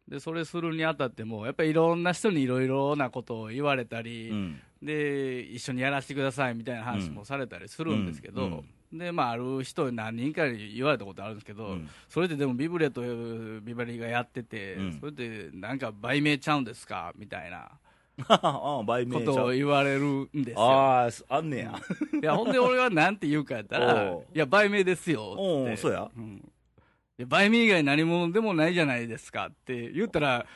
[0.09, 4.61] で、それするにあたっても、やっぱりいろんな人にいろいろなことを言われたり、うん。
[4.83, 8.99] で、一緒にやらせてくださいみたいな話もされたりするんですけど、うん。
[8.99, 11.89] で、まあ、ある人何人かに言われたことあるんですけど、うん。
[12.09, 14.99] それででもビブレとビバリーがやってて、うん。
[15.01, 17.69] それでなんか売名ちゃうんですかみたいな
[18.17, 20.61] ことを言われるんですよ。
[20.61, 21.75] ああ、あんねや。
[22.23, 25.43] いや、ほんで俺はなんて言うかやったら、 いや、売名ですよって。
[25.43, 26.09] おうそうや
[27.19, 30.47] んいや売名以外何者でもないじゃないですかって言ったら、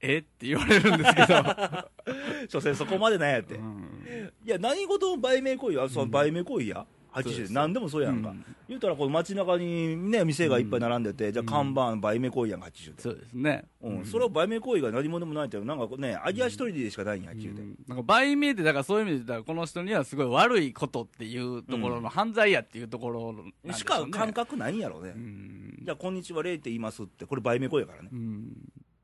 [0.00, 0.18] え？
[0.18, 1.44] って言われるんですけど。
[2.48, 3.54] 所詮そこまでなんやって。
[3.54, 6.86] いうんや、何事も売名行為は、その売名行為や。
[7.12, 8.44] はっきりして、そうです何でもそうやんかうん。
[8.68, 13.02] 言うたら、こう街中にね、店がいっぱい並んでて、じゃあ看板、売名行為やんか、はっきりして。
[13.02, 13.64] そうですね。
[13.82, 17.82] うん、それは売名行為が何者でもないって、なんかね、アギア一人でしかないんや、はっきり言うて。
[17.88, 25.12] なんか売名って、だからそういう意味で言ったら、この人にはすごい悪いことっていうところの犯罪やっていうところなんでしか感覚ないんやろね。
[25.14, 28.16] うんじゃあ、こんにちは、レイって言いますって、これ売名行為やからねう。
[28.16, 28.52] ん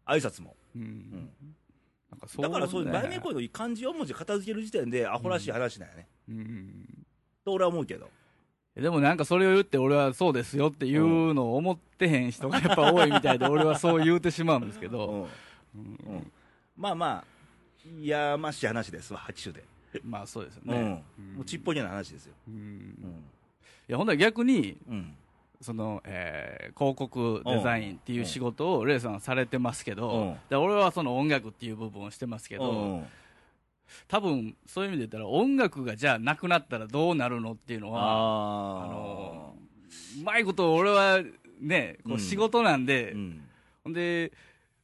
[0.07, 0.55] 挨拶も。
[0.75, 1.31] うん
[2.39, 6.09] だからそういうね売名行為の漢字4文字片付ける時点でアホらしい話なんやね。
[6.29, 7.06] うん
[7.47, 8.11] と俺は思うけど。
[8.75, 14.93] でもなんかそれを言って俺はそうですよっていうのを思ってへん人がやっぱ多いみたいで俺はそう言うてしまうんですけうん。
[14.93, 15.29] ど、
[15.75, 16.33] うん。
[16.77, 17.25] まあまあ、
[17.89, 19.65] いやましい話ですわ、八州で。
[20.05, 20.75] まあそうですようん。
[20.75, 21.05] ね。
[21.37, 22.35] もうちっぽけな話ですよ。
[22.49, 22.61] うんうん。
[23.89, 25.15] いやほんなら逆にうん。
[25.63, 33.07] その、えー広告デザインっていう仕事をレイさんはされてますけど、俺はその音楽っていう部分をしてますけど、うん
[34.09, 39.57] 多分そういう意味で言ったら音楽がじゃあなくなったらどうなるのっていうのはああの
[40.21, 41.21] うまいこと俺は
[41.61, 43.43] ねこううん仕事なんで、うん。
[43.85, 44.33] ほんで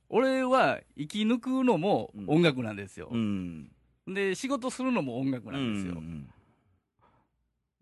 [0.09, 3.71] 俺は生き抜くのも音楽なんですよ、うん。
[4.07, 6.29] で仕事するのも音楽なんですよ、うん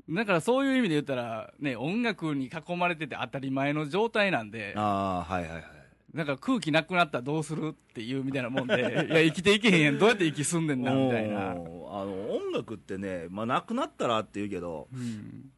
[0.09, 5.65] だからそういう意味で言ったらね音楽に囲まれてて当たり前の状態なんでああ、はいはいはい。
[6.13, 9.99] なんか空気なくなったらどうするっていうみたいなもんでいや生きていけへんやん。
[9.99, 11.63] どうやって息すんでんなみたいな、あの
[12.33, 15.51] 音楽ってね、まあ、なくなったらって言うけど、うん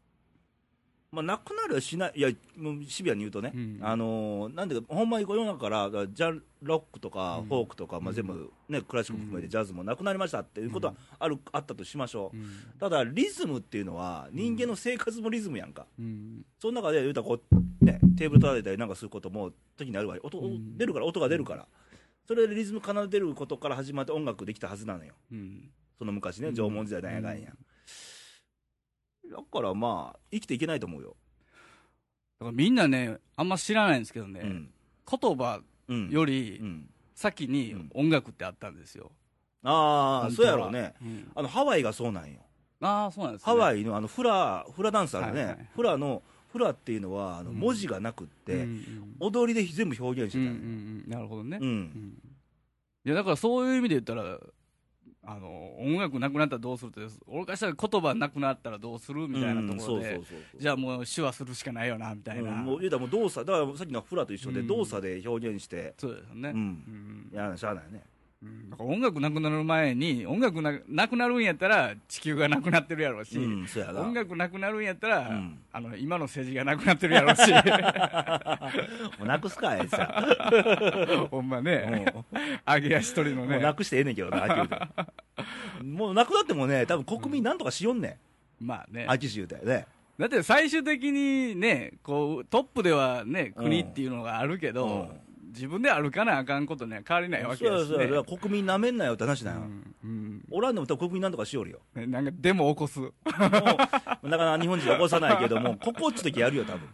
[1.12, 3.78] まあ、なくなるはしない、いや、もうシビアに言うとね、うん。
[3.82, 7.48] あのーなんでか、ほんまに世の中から、ジャンロックとかうん。
[7.48, 12.36] フォークとか、まあ、全部、ね、クラシックも含めてジャズもなくなりましたっていうことはある、あったとしましょう。
[12.36, 12.50] うん。
[12.80, 15.86] ただ、リズムっていうのは、人間の生活もリズムやんか。
[15.98, 16.46] うん。
[16.58, 20.20] その中で言うたらこう、ね、テーブル叩いたりなんかすることも時にあるわけ。
[20.24, 20.78] 音、うん。
[20.78, 21.66] 出るから、音が出るから。
[22.26, 25.12] それでリズム奏でることから始まって音楽できたはずなのよ。
[25.30, 25.68] うん。
[25.98, 27.52] その昔ね、うん縄文時代なんやかんや。
[29.32, 31.16] だからまあ、生きていけないと思うよ。
[32.38, 34.70] だからみんなねあんま知らないんですけどね、うん。
[35.10, 36.10] 言葉うん。
[36.10, 36.88] よりうん。
[37.14, 39.12] 先に音楽ってあったんですよ、
[39.62, 40.94] ああ、本当はそうやろうね。
[41.02, 42.40] うんあの、ハワイがそうなんよ。
[42.80, 45.40] ああそうなんですねハワイのあの、フラ、フラダンスあるね。
[45.40, 52.18] はいはいフラの、フラっていうのは、あの、うん文字がなくって、うんうん踊りで全部表現してうんうんたうんなるほどね、うんうん
[53.04, 54.38] いやだからそういう意味で言ったら
[55.24, 60.20] あの音楽なくなったらどうするって俺からしたら言葉なくなったらどうするみたいなところで、
[60.58, 64.66] じゃあもう手話するしかないよなみたいな、うんもう言うたらもう動作だからさっきのフラと一緒でうん。
[64.66, 67.30] 動作で表現して、そうですよね、うん。
[67.32, 68.02] やしゃあないね
[68.42, 68.70] うん。
[68.70, 75.58] だから音楽なくなる前に音楽ななくなるんやったら地球がなくなってるやろうし、うんそう音楽なくなるんやったら、うん。
[75.72, 77.50] あの今の政治がなくなってるやろうし。
[79.18, 82.12] もうなくすかあいつは ほんまね、
[82.66, 84.88] 揚げ足取りのもうなねくしてええねんけどな
[85.82, 88.18] もうなくなってもね多分国民なんとかしよんね
[88.60, 89.04] まあね。
[89.04, 89.86] んあきし言うたよね。
[90.18, 95.21] だって最終的にねこうトップではね国っていうのがあるけど、うん
[95.52, 97.94] 自分で歩かなあかんことには変わりないわけそうややし、ね。
[97.94, 99.94] そうやだから国民なめんなよって話だよ、うん。
[100.02, 101.80] うんおらんでも多分国民なんとかしよるよ。
[101.94, 103.00] ねなんかデモ起こす。
[103.00, 103.78] もうなか
[104.22, 106.88] なか日本人は起こさないけどもここっち時やるよ多分。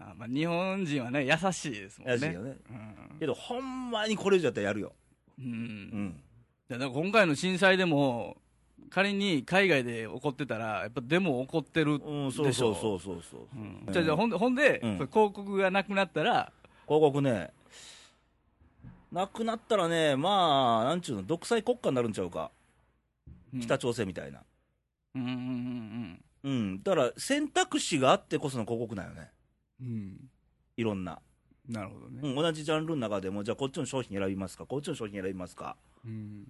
[0.00, 2.12] あまあ日本人はね優しいですもんね。
[2.14, 2.56] やしいよね。
[2.70, 2.72] う
[3.14, 3.18] ん。
[3.18, 4.92] けどほんまにこれ以上やったらやるよ。
[5.38, 5.46] うん。
[5.46, 6.20] うん。
[6.68, 8.36] だから今回の震災でも
[8.90, 13.92] 仮に海外で起こってたらやっぱデモ起こってるうん、そうでしょそうそうそうそう、うん。
[13.92, 14.92] じゃあじゃあほんでほんで、うん。
[14.94, 16.52] 広告がなくなったら
[16.86, 17.50] 広告ね
[19.14, 22.50] なくなったらねまあなんちゅうの独裁国家になるんちゃうか。
[23.54, 23.60] うん。
[23.60, 24.42] 北朝鮮みたいな。
[25.14, 29.30] うんうんうんうん、だから選択肢があってこその広告なんよね。
[29.80, 29.86] うん。
[29.86, 30.16] うん
[30.76, 31.20] いろんな、
[31.68, 32.18] なるほどね。
[32.24, 34.66] うん、同じジャンルの中でもじゃあこっちの商品選びますか？
[34.66, 35.76] こっちの商品選びますか？
[36.04, 36.44] うん。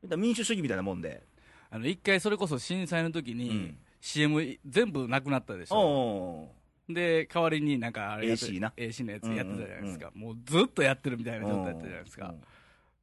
[0.00, 1.24] 言ったら民主主義みたいなもんで。
[1.70, 3.78] あの一回それこそ震災の時に、うん。
[4.00, 5.76] CM 全部なくなったでしょ。
[5.76, 6.54] お
[6.88, 8.72] で代わりになんかあれやって AC な。
[8.76, 12.34] AC のやつやってたじゃないですか、もうずっとやってるみたいな状態だったじゃないですか、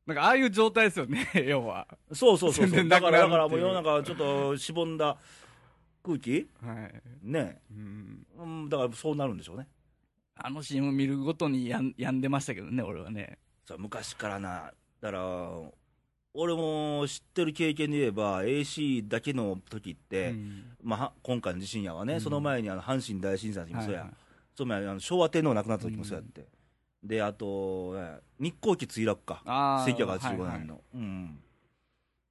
[0.05, 1.87] なんかああいう状態ですよね 要は。
[2.13, 5.17] そうそうそうだから、だからもう世の中はちょっとしぼんだ
[6.03, 6.47] 空気？
[6.61, 7.59] はい、ね。
[7.71, 9.67] うん、うん、だからそうなるんでしょうね。
[10.35, 13.37] あの CM 見るごとにやん病んでましたけどね俺はね。
[13.65, 14.73] そう昔からな。
[15.01, 15.49] だから、
[16.33, 20.63] 俺も知ってる経験で言えば、AC だけの時って、うん。
[20.81, 22.21] まあは、今回の地震やわね、うん。
[22.21, 24.17] その前にあの阪神大震災の時もそうや、はいはい。
[24.55, 26.45] その前あの昭和天皇亡くなった時もそうやって、
[27.03, 30.79] で、あと、ね日航機墜落か、あー1985年の、はいはい。
[30.95, 31.39] うん。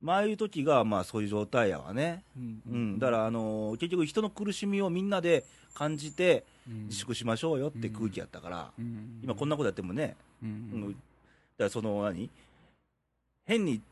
[0.01, 2.25] まあ、ああいう時が、まあ、そういう状態やわね。
[2.35, 6.85] うんうん、だから、あの結局、人の苦しみをみんなで感じて、うん。
[6.87, 9.21] 自粛しましょうよって空気やったから、うん。
[9.23, 10.53] 今こんなことやってもね、ううん。
[10.53, 10.99] ん、だか
[11.65, 12.31] らその何？
[13.45, 13.83] 変に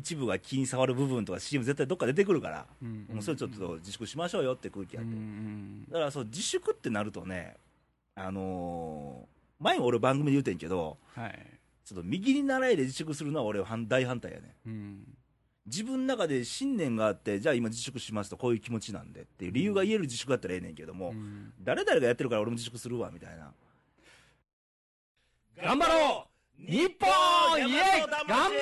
[0.00, 3.06] 一部が気に障る部分とか CM 絶対どっか出てくるから、うん。
[3.12, 7.56] もうそれちょっと自粛しましょうよって空気やうって、んだからそう自粛ってなるとね、
[8.14, 11.46] あのー前も俺番組で言うてんけど、はい。
[11.84, 14.54] ちょっと右に習いで自粛するのは俺は反大反対やね。
[14.66, 15.04] うん。
[15.66, 21.52] 自分の中で信念があって、じゃあ今自粛しますとこういう気持ちなんでっていう理由が言える自粛だったらええねんけども、うん。
[21.60, 23.52] 誰々がやってるから俺も自粛するわみたいな。
[25.62, 26.29] 頑張ろう
[26.66, 28.60] 日本イエイ頑張ろう。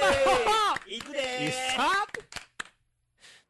[0.89, 1.77] 行くでー。
[1.77, 2.07] さ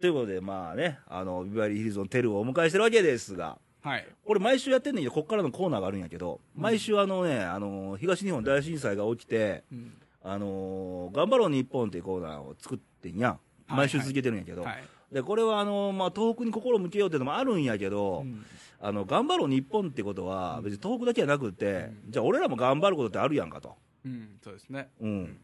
[0.01, 4.07] ということで、まあね、あの、ビバリーヒルズのテルをお迎えしてるわけですが、はい。
[4.25, 9.93] 俺毎週やってんねんけど、こっからのコーナーがあるんやけど、毎週あのね、あの、東日本大震災が起きて、うん。
[10.23, 13.41] あの、頑張ろう日本っていうコーナーを作ってんやん。
[13.67, 18.45] 毎週続けてるんやけど、はいで、これはあの、まあ、東北に心向けようっていうのもあるんやけど、うん。
[18.79, 23.75] あの、頑張ろう日本ってことは、別に東北だけじゃなくって、じゃあ俺らも頑張ることってあるやんかと。
[24.05, 24.91] うんそうですね。
[25.01, 25.41] うん。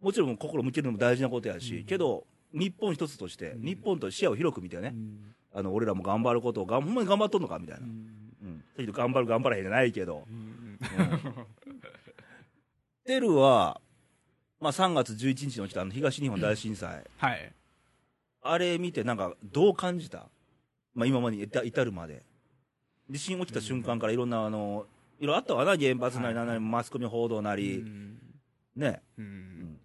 [0.00, 5.34] もちろん心向けるのも大事なことやし、けど、日本一つとして、日本と視野を広く見てね、うん。
[5.54, 7.86] あの、俺らも頑張ることをほんまに頑張っとんのかみたいな。
[7.86, 8.92] ううん。
[8.92, 10.26] 頑張る頑張らへんじゃないけど。
[10.28, 10.78] うん。
[13.04, 13.80] テルは、
[14.60, 17.52] まあ3月11日に起きたあの東日本大震災、はい。
[18.42, 20.28] あれ見てなんかどう感じた？
[20.94, 22.24] まあ今までに至至るまで。
[23.08, 24.86] 地震起きた瞬間からいろんなあの、
[25.18, 28.18] いろいろあったわな、原発なりなんなり、マスコミ報道なうり、ん
[28.74, 29.02] ね。
[29.18, 29.80] ううんん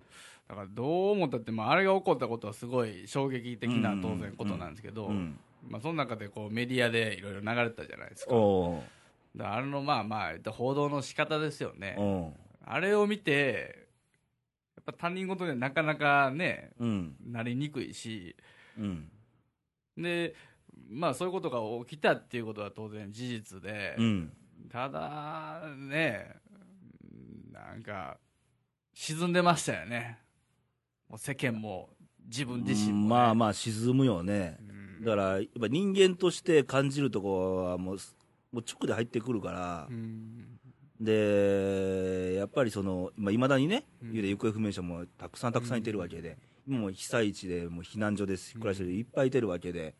[0.47, 5.39] だからどう思ったって、まあ、あれが起こったことはすごい衝撃的な当然ことなんですけど、うん。
[5.69, 8.31] まあ、その中でこうメディアでいろいろ流れてたじゃないですか。
[8.33, 11.95] だからあれのまあまあ、報道の仕方ですよね。
[12.65, 13.87] あれを見て、
[14.75, 17.15] やっぱ他人事にはなかなかね、うん。
[17.27, 18.35] なりにくいし、
[18.77, 19.09] うん。
[19.97, 20.35] で、
[20.89, 24.33] まあそういうことが起きたっていうことは当然事実で、うん。
[24.71, 26.33] ただね、
[27.51, 28.17] なんか、
[28.93, 30.19] 沈んでましたよね。
[31.09, 31.89] もう世間も
[32.25, 33.09] 自分自身も、ね。
[33.09, 34.57] まあまあ沈むよね。
[34.61, 35.01] う。
[35.01, 35.03] ん。
[35.03, 37.97] だから、やっぱ人間として感じるとこはもう、
[38.53, 39.87] もう直で入ってくるから。
[39.89, 40.57] う、ん。
[41.01, 44.13] で、やっぱりその、いまだにね、うん。
[44.13, 49.95] 行方不明者もたくさんたくさんいてるわけで、今も被災地でもう避難所です、暮らしてる人いっぱいいてるわけで、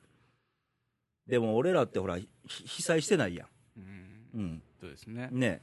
[1.28, 4.11] でも俺らってほら、ひ被災してないやうんん。
[4.36, 4.62] うん。
[4.80, 5.30] そうですね。
[5.32, 5.62] ね。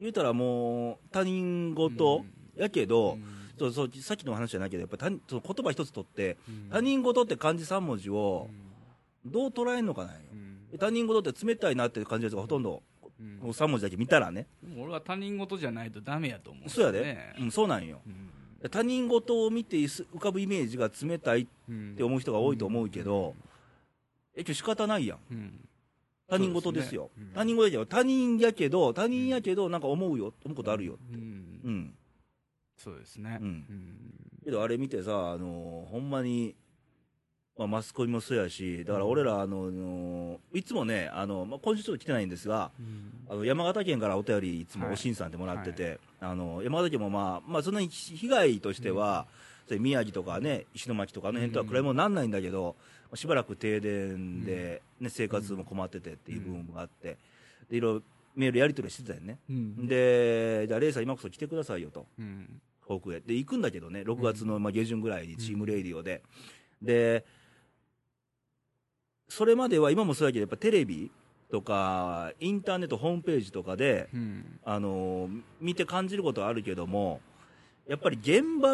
[0.00, 2.24] 言うたらもう、他人事
[2.56, 3.24] やけど、うん。
[3.58, 6.68] そうそうさっきの話じゃないけど、やっぱ他その言葉一つ取って、うん。
[6.70, 8.48] 他人事って漢字3文字を
[9.24, 9.32] うん。
[9.32, 10.20] どう捉えるのかなんよ。
[10.32, 10.78] うん。
[10.78, 12.82] 他人事って冷たいなって感じるやつがほとんど、
[13.20, 13.38] うん。
[13.38, 16.62] こう3文字だけ見たらね、俺は他人事じゃないとダメやと思う。
[16.62, 16.70] んで。
[16.70, 17.34] すそうやで、ね。
[17.38, 18.00] うん、そうなんよ。
[18.06, 18.30] うん。
[18.70, 23.34] 他人事を見てす浮かぶイメージが冷たいっうんて思う人が多いと思うけど、
[24.34, 25.18] え、今日仕方ないやん。
[26.36, 27.10] うん他人事ですよ。
[27.14, 27.26] すね。
[27.28, 27.34] うん。
[27.34, 30.98] 他人事やけど、他人やけど、他人やけど、なんか思うよ、思うことあるよ。
[31.12, 31.60] うん。
[31.64, 31.94] うん。
[32.76, 33.38] そうですね。
[33.40, 33.46] うん。
[33.46, 34.12] うん。
[34.44, 36.54] けどあれ見てさ、あのほんまに、
[37.56, 42.72] まあ、マスコミもそうやし、だから俺ら、あののいつもね、あのまあ、今週ちょっと来てないんですが、
[43.28, 44.94] あの山形県からお便り、いつもはい。
[44.94, 49.26] おしんさんってもらってて、あの山形県もまあ、まあ、そんなに被害としては、
[49.66, 52.74] それ宮城とかね、石巻とかあの辺とは暗いものなんないんだけど、
[53.14, 57.18] しばらく停電で、ね、生活も困っててっていう部分があって、
[57.70, 58.02] でいろいろ
[58.34, 59.38] メールやり取りしてたよね。
[59.48, 62.06] うんで、じゃあ、レイさん、今こそ来てくださいよと。
[62.18, 63.20] うん遠くへ。
[63.20, 66.22] で、行くんだけどね、6月のまあ下旬ぐらいにチームレイディオで。
[66.80, 67.24] で、
[69.28, 71.10] それまでは今もそうだけど、やっぱテレビ
[71.50, 77.20] とか、インターネット、ホームページとかで、うんあのー見て感じることはあるけども、
[77.86, 78.72] やっぱり現場、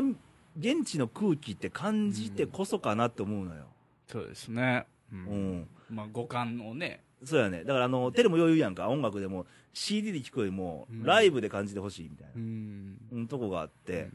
[0.59, 3.67] 現地の空気って感じてこそかなって思うのよ。
[4.11, 4.87] そうですね。
[5.13, 5.59] ううん。
[5.61, 7.03] んまあ五感をね。
[7.25, 7.65] そうやね。
[7.65, 14.09] だからあの、テレも余裕やんか、音楽でも CD で聴くよりも、うんライブで感じてほしいみたいな、うんうんとこがあって、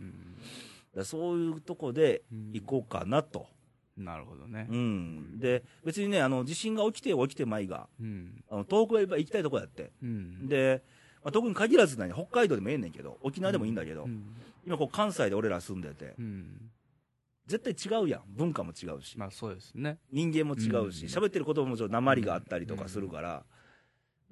[0.96, 2.22] らそういうとこで
[2.54, 3.48] 行こうかなと。
[3.96, 4.76] なるほどねう。
[4.76, 5.40] ん。
[5.40, 8.44] で、別にね、あの、地震が起きて起きてまいが、うん。
[8.50, 9.92] あの東北はやっぱ行きたいとこやって。
[10.02, 10.48] うん。
[10.48, 10.82] で、
[11.24, 14.24] まあ、特に限らず何、北海道でもええねんけど、沖縄でもいいんだけど、うん。
[14.66, 16.72] 今こう関西で俺ら住んでて、うん。
[17.46, 18.24] 絶対違うやん。
[18.28, 19.18] 文化も違うし。
[19.18, 20.00] まあそうですね。
[20.12, 23.46] 人間も違うし、うん喋ってる言葉もちょっと鉛があったりとかするから、だか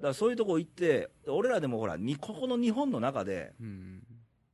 [0.08, 4.02] らそういうとこ行って、俺らでもほら、にここの日本の中でうん。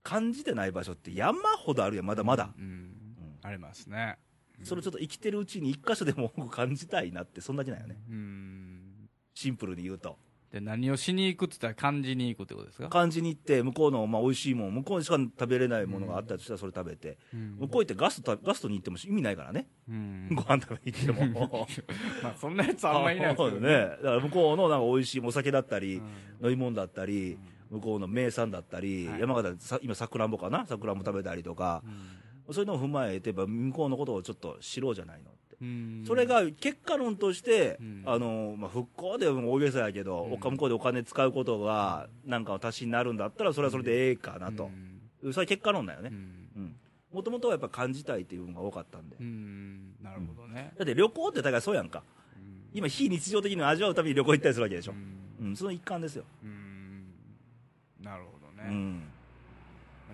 [0.02, 2.54] 感じてない場所って山ほどあるやん、まだまだ。
[2.58, 2.94] うん。
[3.42, 4.18] ありますね。
[4.64, 8.00] それをちょっと生きてるうちに一箇所でも 感じたいなって、そんだけなんよね。
[8.08, 9.08] うん。
[9.34, 10.18] シンプルに言うと。
[10.52, 12.88] で、何をしに行くって言ったら感じに行くってことですか？
[12.88, 17.56] 感じに行って、向こうのまあ美味しいもん、向こうにしか食べれないものがあったとしたらそれ食べて、うん。
[17.60, 19.68] 向こう行ってガストたガストに行っても意味ないからね。
[19.88, 20.28] うん。
[20.34, 21.68] ご飯食べに行っても。
[22.22, 23.68] まあそんなやつあんまりいないですけどそうね。
[23.72, 26.46] だから向こうのなんか美味しいお酒だったり、うん。
[26.46, 27.38] 飲み物だったり、
[27.70, 29.20] 向こうの名産だったり、はい。
[29.20, 30.64] 山形でさ今さくらんぼかな？
[30.64, 31.82] さくらんぼ食べたりとか、
[32.50, 35.30] そういうのを踏まえて、やっぱ向こうのことをちょっと知ろうじゃないの
[36.06, 38.02] それが結果論として、うん。
[38.06, 44.70] あのまあ、復興でも大げさやけど、向こうでお金使うことがなんかの足しになるんだったら、それはそれでええかなと、
[45.20, 46.14] それは結果論だよね、う
[46.60, 46.76] ん。
[47.12, 49.94] もともとはやっぱ感じたいっていうのが多かったんで、うん。
[50.00, 50.72] なるほどね。
[50.78, 52.04] だって旅行って大概そうやんか、
[52.36, 52.68] うん。
[52.72, 54.92] 今、非日常的に味わうために旅行行ったりするわけでしょ、
[55.40, 55.48] うん。
[55.48, 56.24] うん、その一環ですよ。
[56.44, 57.06] うん。
[58.00, 59.02] なるほどね、うん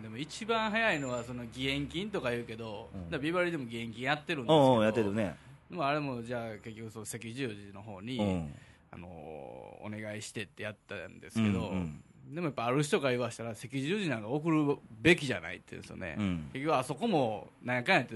[0.05, 3.21] でも一番早いのはその義援金とか言うけど、うん。
[3.23, 5.35] ビバリーでも義援金やってるんですけどうやってるね、
[5.71, 8.53] でもあれもじゃあ結局そう赤十字の方に、うん。
[8.93, 12.35] あのお願いしてってやったんですけど、うんうん。
[12.35, 16.51] でもやっぱある人が言わしたら赤十字なんか送るべきじゃないって言うんですよね、うん。
[16.53, 18.15] 結局あそこもなんやかんやって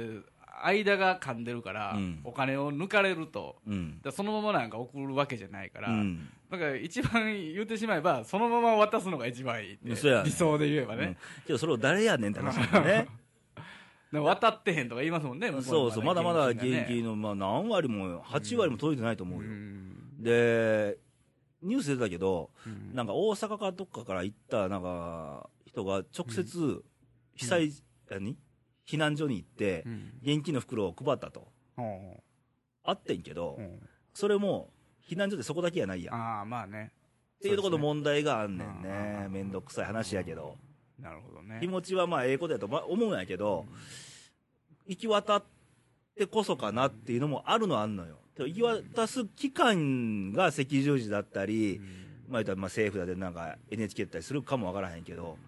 [0.62, 2.20] 間が噛んでるから、うん。
[2.22, 3.98] お金を抜かれるとうん。
[4.02, 5.88] だそのままなんか送るわけじゃないから、
[6.50, 9.94] うんだから一番言ってしまえばそのまま渡すのが一番いいね。
[10.24, 11.16] 理想で言えばね、うん。
[11.46, 13.08] けどそれを誰やねんって話 なんだね。
[14.12, 19.50] 渡ってへんとか言いますもんね、向こそうそう、まだまだ現金の、まあ、何割も、8割も届いてないと思うよ。
[19.50, 20.22] ん。
[20.22, 20.96] で、
[21.60, 22.94] ニュース出たけど、うん。
[22.94, 26.82] なんか大阪かどっかから行ったなんか人が直接、
[27.34, 27.72] 被災、
[28.08, 28.38] 何？
[28.86, 30.12] 避難所に行ってう、ん。
[30.22, 31.52] 現金の袋を配ったと。
[31.76, 32.22] ほ
[32.84, 33.58] あってんけうど
[34.14, 34.70] それも、
[35.08, 36.92] 避難所でそこだけやないやああまあね。
[37.40, 38.88] ていうところの問題があんねんね。
[38.88, 39.28] ね。
[39.30, 40.56] めんどくさい話やけど。
[41.00, 41.58] なるほどね。
[41.60, 43.66] 気持ちはまあ、ええことやとまあ思うんやけど、
[44.86, 45.44] 行き渡っ
[46.16, 48.18] てこそかなっていうのもあるのはあんのよ。
[48.36, 51.84] 行き渡す期間が赤十字だったり、うん。
[52.28, 55.38] まあ言ったらまあ政府だってなんか NHK だったりするかもわからへんけど、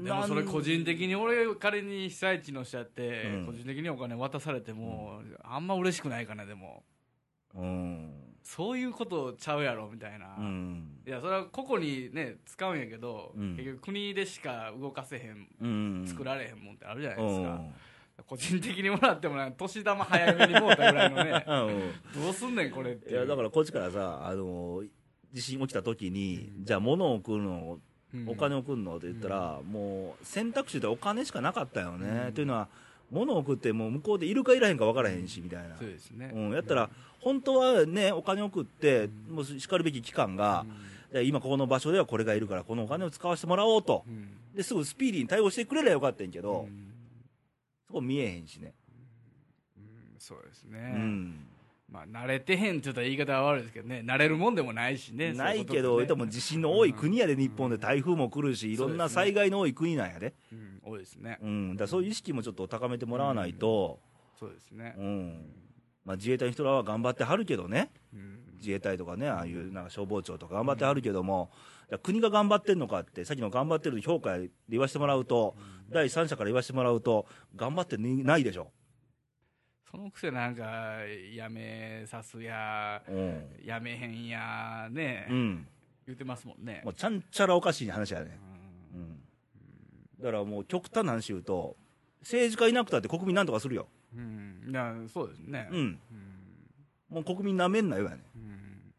[0.00, 3.46] でもそれ個人的に俺仮に被災地の人やって、うん。
[3.46, 6.84] 個人的にお金渡されても、あんま嬉しくないかなでも
[7.54, 8.10] うん。
[8.42, 11.00] そういうことちゃうやろみたいな、うん。
[11.06, 15.68] いやそれは個々にね使うんやけど、うん結局国でしか動かせへんう
[16.02, 16.06] ん。
[16.06, 17.74] 作られへんもんってあるじゃないですか、うん。
[18.26, 24.82] 個人的にもらってもなんか年玉早めにもうたぐらいのね うんどうすんねんこれっていや、だからこっちからさ、あの、
[25.32, 27.78] 地震起きた時に、じゃあ物を送るの、
[28.26, 32.24] お金を送るのって言ったら、もう選択肢でお金しかなかったよね。
[32.28, 32.68] うんというのは、
[33.10, 35.76] 物を送ってもう向こうでいるかいらへんか分からへんし、みたいな。
[35.76, 36.90] そうですね、うん、やったら、
[37.20, 40.66] 本当はね、お金を送って、もうしかるべき機関が、
[41.12, 44.04] で今ここの場所ではこれがいるから、このお金を使わせてもらおうと。
[44.06, 46.84] うんうんで、すぐスピーディーに対応してくれりゃよかったんやけど、うん
[47.86, 48.74] そこ見えへんしね。
[49.76, 49.82] うん
[50.18, 51.46] そうですうね、ん。
[51.90, 54.02] まあ慣れてへんって言ったら言い方は悪いですけどね。
[54.04, 55.32] 慣れるもんでもないしね。
[55.32, 60.34] ないけど、でも地震の多い国やで、日本で台風も来るし、いろんな災害の多い国なんやで。
[60.52, 61.76] うん、多いですね、うん。
[61.76, 64.00] だそういう意識もちょっと高めてもらわないと、
[64.38, 64.94] そうですね。
[64.98, 65.52] う、ん。
[66.04, 67.90] まあ自衛隊の人らは頑張ってはるけどね。
[68.12, 68.38] うん。
[68.58, 71.50] 自衛隊とかね、ああいうなんか消防庁とか頑張ってはるけども、
[72.02, 75.56] 国が頑張ってんのかって、さっきの頑張ってる評価で言わせてもらうと、
[75.90, 78.70] 第三者から言わせてもらうと、頑張ってないでしょ。
[79.90, 80.98] そのくせなんか
[81.34, 83.44] やめさすやうん。
[83.64, 85.66] やめへんやね、うん。
[86.06, 88.38] 言ってますもんねもうちゃんちゃらおかしい話やね。
[88.94, 89.20] うんうん。
[90.20, 91.76] だからもう極端な話言うと、
[92.20, 93.88] 政治家いなくたって国民なんとかするよ。
[94.14, 95.78] うん、いやそうですね、うん。
[95.78, 95.98] うん
[97.08, 98.18] もう国民なめんなよやね。
[98.36, 98.92] うん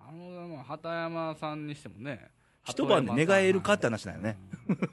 [0.00, 2.30] あのまあ畑山さんにしてもね
[2.64, 4.36] 一晩で寝返るかって話だよね。
[4.68, 4.92] うん畑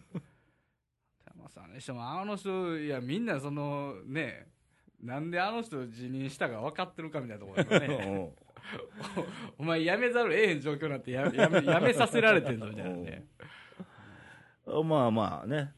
[1.25, 4.45] 山さんにしてもあの人いやみんなそのね
[5.01, 8.33] なんであの人辞任したか分かってるかみたいなところね
[9.57, 13.25] お前辞めざるを得へん状況になってややめ やめさせられてんぞみたいなね
[14.65, 15.73] うんまあまあね。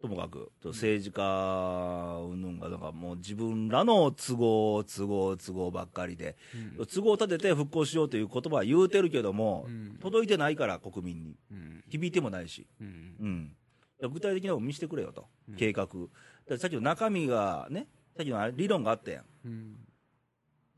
[0.00, 6.36] ともかく、政治家うんぬんが、なんかもう自分らの都合、都合、都合ばっかりで、
[6.92, 11.36] 都合を立てて復興しようという言葉は言うてるけども、うん届いてないから、国民に。
[11.50, 12.66] うん響いてもないし。
[12.80, 13.14] うん
[14.00, 14.12] うん。
[14.12, 15.86] 具体的なこと見せてくれよと、うん計画。
[16.58, 19.24] さっきの中身がね、さっきのあれ理論があったやん。
[19.44, 19.76] うん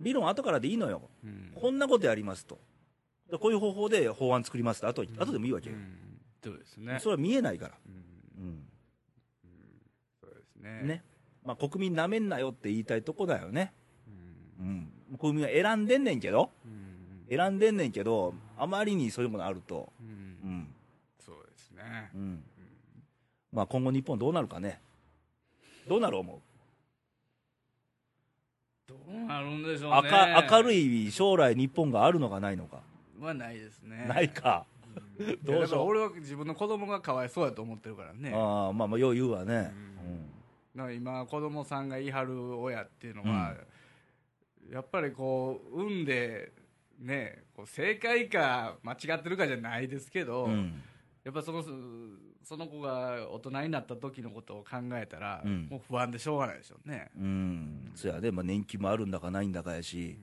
[0.01, 1.03] 理論後からでいいのよ。
[1.25, 2.59] うんこんなことやりますと。
[3.31, 5.77] でこういう方法で法案作りますと、後後でもいいわけよ。
[5.77, 5.99] うん
[6.43, 7.75] そうですねそれは見えないから。
[7.87, 8.63] うんうん
[10.21, 11.03] そうですねね。
[11.45, 13.73] まあ、国民なめんなよって言いたいとこだよね。
[14.61, 15.19] うんうん。
[15.19, 16.89] 国民は選んでんねんけど、うん
[17.31, 20.75] 選んでんねんけど、あまりにそういうものあると、うんうん。
[21.21, 22.43] そうですねうん。
[23.53, 24.81] まあ、今後日本どうなるかね。
[25.89, 26.41] どうなる思う？
[28.89, 30.11] どうなるんでしょうね
[30.51, 32.81] 明明るいい将来日本があるのかないのか。
[33.21, 34.65] はないですねないか。
[34.73, 39.73] うんどうしよう俺は自分の子供がかわいそうやと思ってるからねああ、まあまあ、よう言うわね。
[39.75, 40.31] うん
[40.75, 43.55] だから今子供さんが言い張る親っていうのは、
[44.73, 46.53] やっぱりこう産んで
[47.01, 50.53] ねこう正解か間違ってるかじゃないですけど、うん。
[50.53, 50.83] うん。
[51.25, 51.65] やっぱその
[52.49, 57.11] その子が大人になった時のことを考えたら、うんもう不安でしょうがないでしょうね。
[57.15, 57.93] うん。
[57.95, 60.19] そやで、まあ、年金もあるんだかないんだかやし、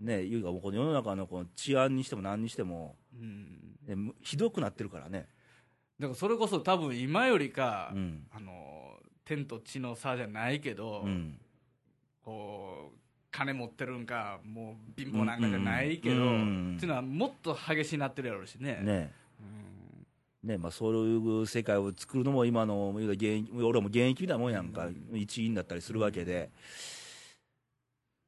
[0.00, 5.28] ね、いうか、もうこの世の中のこの治安にしても何にしても、うんねむひどくなってるからね。
[6.00, 8.26] だからそれこそ多分今よりか、うん。
[8.30, 11.38] あの天と地の差じゃないけど、うん。
[12.24, 12.98] こう
[13.30, 18.80] 金持ってるんかもう貧乏なんかじゃないけど、うんっていうのはもっと激しになってるやろうしね。
[18.82, 19.12] ね。
[20.44, 25.18] うんねまあ、そういう世界を作るのも今の現役俺も現役みたいなもんやんか、うん。
[25.18, 26.50] 一員だったりするわけで、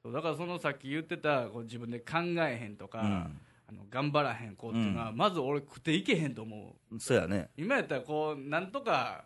[0.03, 3.41] そうだからそのさっき言ってたこう自分で考えへんとか、うん。
[3.69, 6.99] あの頑張らへん子っていうのは、うまず俺食っていけへんと思う。
[6.99, 9.25] そうやね、今やったらこうなんとか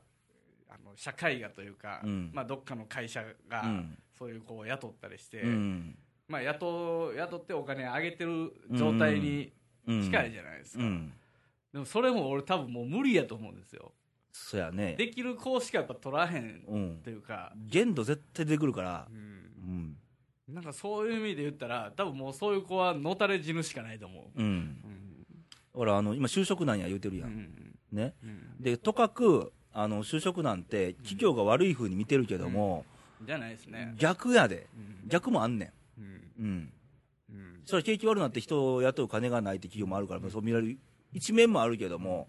[0.69, 2.31] あの社会がというか、うん。
[2.35, 3.99] まあ、どっかの会社がうん。
[4.19, 5.97] そういう子を雇ったりして、うん。
[6.29, 9.53] まあ、雇雇ってお金上げてる状態に
[9.87, 11.13] うん、近いじゃないですか、うん、
[11.75, 13.93] でもそれも俺多分もう無理やと思うんですよ。
[14.33, 19.09] そうやね、できる子しかやっぱ取らへんうんと、いうか、限度絶対出てくるから。
[19.11, 19.97] う、ん。
[20.49, 25.27] うん、なんかそういう意味で言ったら多分もうそういう子はのたれ死ぬしかないと思う、うん、うん。
[25.73, 27.79] ほら、あの今、就職難や言うてるうやん、ん。
[27.91, 28.41] ね、うん。
[28.61, 32.87] でとかくあの就職難って、企業が悪い風に見てるけども、
[33.21, 35.09] じゃないですね、逆やで、うん。
[35.09, 36.05] 逆もあんねうん。
[36.05, 36.09] ん、
[36.39, 36.73] うん、
[37.31, 37.63] うん。
[37.65, 40.79] それは景気悪くなって人を雇う金がないって企業もあるから、そう見られる
[41.15, 42.29] 一面もあるけども、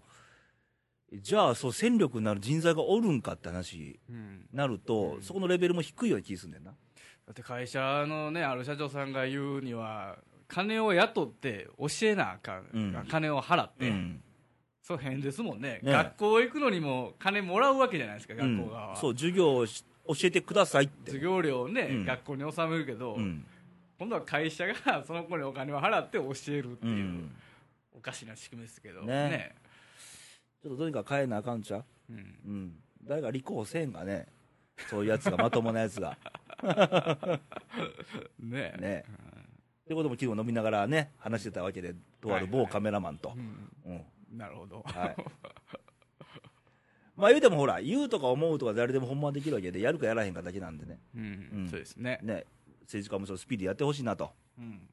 [1.12, 4.46] じゃあ、そう戦力になる人材がおるんかって話にうん。
[4.52, 5.22] なると、うん。
[5.22, 6.70] そこのレベルも低いような気すんねんな。
[6.70, 6.76] だ
[7.32, 10.16] って会社のねある社長さんが言うには
[10.46, 13.06] 金を雇って教えなあかん、うん。
[13.08, 14.22] 金を払って、うん。
[14.82, 15.80] そう変ですもんね。
[15.82, 15.92] ね。
[15.92, 21.10] 学校行くのにも金もらうわけじゃないですか学校側は、うんそう、授業をし教えてくださいって。
[21.10, 22.04] 授業料をね、うん。
[22.04, 23.44] 学校に納めるけど、うん。
[23.98, 26.90] 今度は会社がその子にお金を払って教えるってう。
[26.90, 27.36] いう、ん
[27.96, 29.02] おかしな仕組みですけど。
[29.02, 29.54] ね。
[30.62, 31.84] ちょっとどうにか変えなあかんちゃう？
[32.10, 32.18] うん。
[32.18, 32.20] う
[32.50, 32.82] ん。
[33.04, 34.26] 誰か立候補せんがね、
[34.90, 36.18] そういうやつが、まともなやつが。
[38.38, 38.74] ね。
[38.78, 39.04] ね。
[39.84, 43.32] ってことも昨日飲みながらね、話してたわけで、とある某カメラマンと。
[43.36, 43.72] うん。
[43.86, 44.38] うん。
[44.38, 45.16] なるほど、はい。
[47.16, 51.00] まあ言うてもほら、言うとか思うとか誰でもほんまはできるわけで、やるかやらへんかだけなんでね。
[51.14, 51.22] うん。
[51.52, 51.68] うん。
[51.70, 52.18] そうですね。
[52.22, 52.44] ね、
[52.82, 54.34] 政治家もそのスピーディーやってほしいなと。
[54.58, 54.88] うん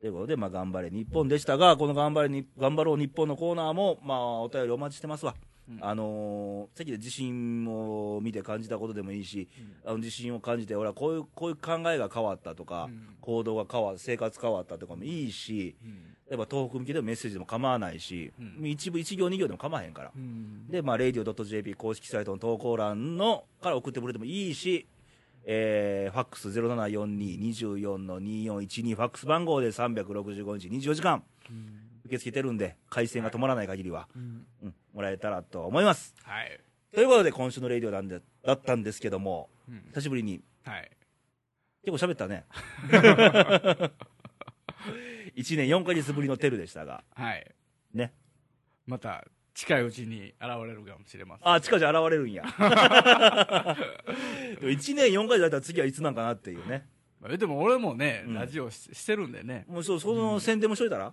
[0.00, 5.34] ということで、まあ、頑張れ日本でしたが、この頑張れに頑張ろう日本のコーナーも、まあ、お便りお待ちしてますわ。
[5.68, 5.78] うん。
[5.80, 9.48] あのー、席で地震を見て感じたことでもいいし、
[9.84, 13.16] あの地震を感じて、俺はこういうこういう考えが変わったとか、うん。
[13.20, 16.16] 行動が変わ生活変わったとかもいいし、うん。
[16.28, 18.66] 例えば東北向けでもメッセージでも構わないし、うん。
[18.66, 20.12] 一部、一行、二行でも構わへんから。
[20.14, 20.68] うん。
[20.68, 24.86] で、まあ、radio.jp 公式サイトの投稿欄のから送ってくれてもいいし、
[25.44, 31.22] えー、ファックス0742-24の2412、ファックス番号で365日24時間。
[31.48, 31.90] うん。
[32.04, 34.46] 受け付けてるんで、回線が止まらない限りは、うん。
[34.62, 36.14] うん、もらえたらと思います。
[36.22, 36.60] はい、
[36.92, 39.82] ということで、今週のレイディオなんでだったんですけども、うん。
[39.94, 40.90] 久しぶりに、はい、
[41.84, 42.44] 結構喋ったね。
[45.36, 47.54] 1年4ヶ月ぶりのテルでしたが、はい、
[47.94, 48.12] ね。
[48.86, 49.24] また
[49.60, 51.52] 近いうちに現れるかもしれません。
[51.52, 52.42] あ、近々現れるんや。
[52.48, 52.50] で
[54.66, 56.88] も1年4ヶ月だったら次はいつなんかなっていうね。
[57.28, 58.34] えでも俺もね、うん。
[58.34, 59.66] ラジオししてるんでね。
[59.68, 61.12] もうそその宣伝もしといたら、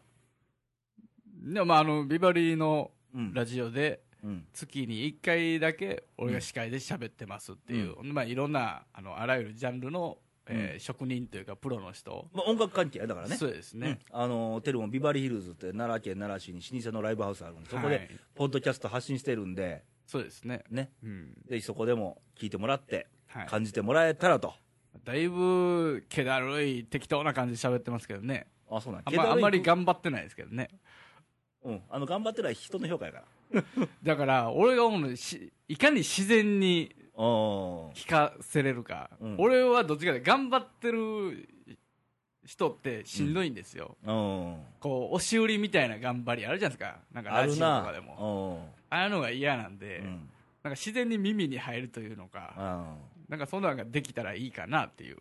[1.44, 3.34] でもまああのビバリーのうん。
[3.34, 4.48] ラジオでうん。
[4.54, 10.20] 月に1回だけ俺が司会で喋ってますっていう、まあ、いろんなあのあらゆるジャンルの、
[10.50, 10.80] えーうん。
[10.80, 13.36] 職人というかプロの人、まあ、音楽関係やだからね。
[13.36, 14.22] そうですね、うん。
[14.22, 18.10] あのテルもビバリーヒルズって奈良県奈良市に老舗のライブハウスあるんでそこではい。
[18.36, 21.34] ポッドキャスト発信してるんで、そうですね、ね、うん。
[21.48, 24.54] ぜひそこでも聞いてもらってはい、感じてもらえたらと、
[25.04, 28.48] だいぶ気だるい適当な感じで喋ってますけどね。
[28.70, 30.70] あそうなんあんまあんまりが、頑張ってないですけどね。
[31.64, 33.24] うん、あの頑張ってない人の評価やか
[33.54, 33.64] ら。
[34.04, 35.10] だから、俺が思うの
[35.68, 37.94] いかに自然にうん。
[37.94, 39.10] 弾かせれるか。
[39.20, 41.50] うん俺はどっちかで頑張ってる
[42.46, 43.98] 人ってしんどいんですよ。
[44.06, 44.58] うん。
[44.80, 47.00] こう、押し売りみたいな頑張りあるじゃないですか。
[47.12, 47.86] なんかラジオと。
[47.86, 48.72] かでも。
[48.90, 50.06] ああいうのが嫌なんで、うん。
[50.06, 50.12] うん。
[50.12, 52.62] なんか自然に耳に入るというのか、う
[53.04, 55.18] んなんかそんなのができたらいいかなっていう。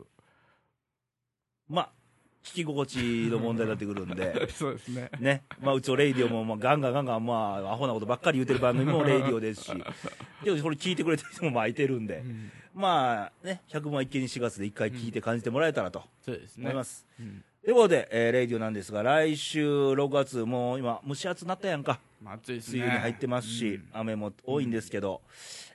[1.69, 2.06] まあ、聞
[2.55, 2.97] き心地
[3.31, 4.49] の問題になってくるんで。
[4.53, 5.11] そうですね。
[5.21, 5.43] ね。
[5.61, 7.35] まあ、うちのレイディオも、まあ、ガンガンガンガン、ま
[7.65, 9.73] あ、アホなことばっかり言うてる番組もレイディオですし。
[10.45, 12.17] でも、これ聞いてくれてる人もまあいてるんで。
[12.19, 16.65] うんまあ、ね、百聞は一見にしかずで一回聞いて感じてもらえたらとそうですね。
[16.65, 17.07] 思います。
[17.19, 21.99] うんということで、えーレイディオなんですが、来週6月、もう今、蒸し暑なったやんか。
[22.23, 22.63] まあ暑いね。
[22.75, 25.21] 梅雨に入ってますし、うん雨も多いんですけど、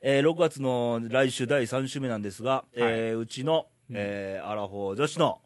[0.01, 5.41] えー6月の来週第3週目なんですが、えーうちの、えーアラフォー女子の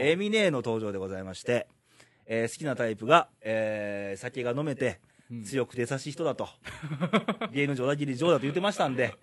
[0.00, 1.66] エミネーの登場でございまして、
[2.26, 5.00] えー好きなタイプが、えー酒が飲めて
[5.30, 5.44] うん。
[5.44, 6.48] 強くて優しい人だと、
[7.52, 9.14] 芸の上だきり上だと言ってましたんで、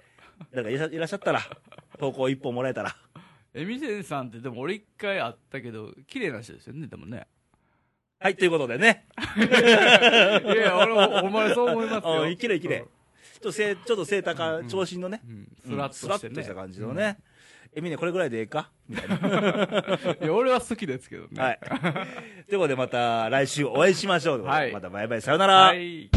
[0.51, 1.41] 誰かいらいらっしゃったら、
[1.99, 2.95] 投稿一本もらえたら、
[3.53, 7.27] エミセンさんってでも俺一回会ったけど、綺麗な人ですよね、でもね。
[8.19, 9.05] はい、ということでね、
[9.37, 12.23] いや、俺も、お前そう思いますよ。
[12.23, 15.31] うんきれいきれいちょっとせちょっと背高、長身のね、うん。
[15.31, 15.89] うんスラ
[16.19, 17.17] ッとした感じのね、
[17.73, 18.69] エミネこれぐらいでええか？
[18.89, 19.15] みたいな。
[20.21, 21.41] いや、俺は好きですけどね。
[21.41, 21.59] はい。
[22.49, 24.43] ということで、また来週お会いしましょう。
[24.43, 25.53] はいまたバイバイ、さよなら。
[25.67, 26.09] はい。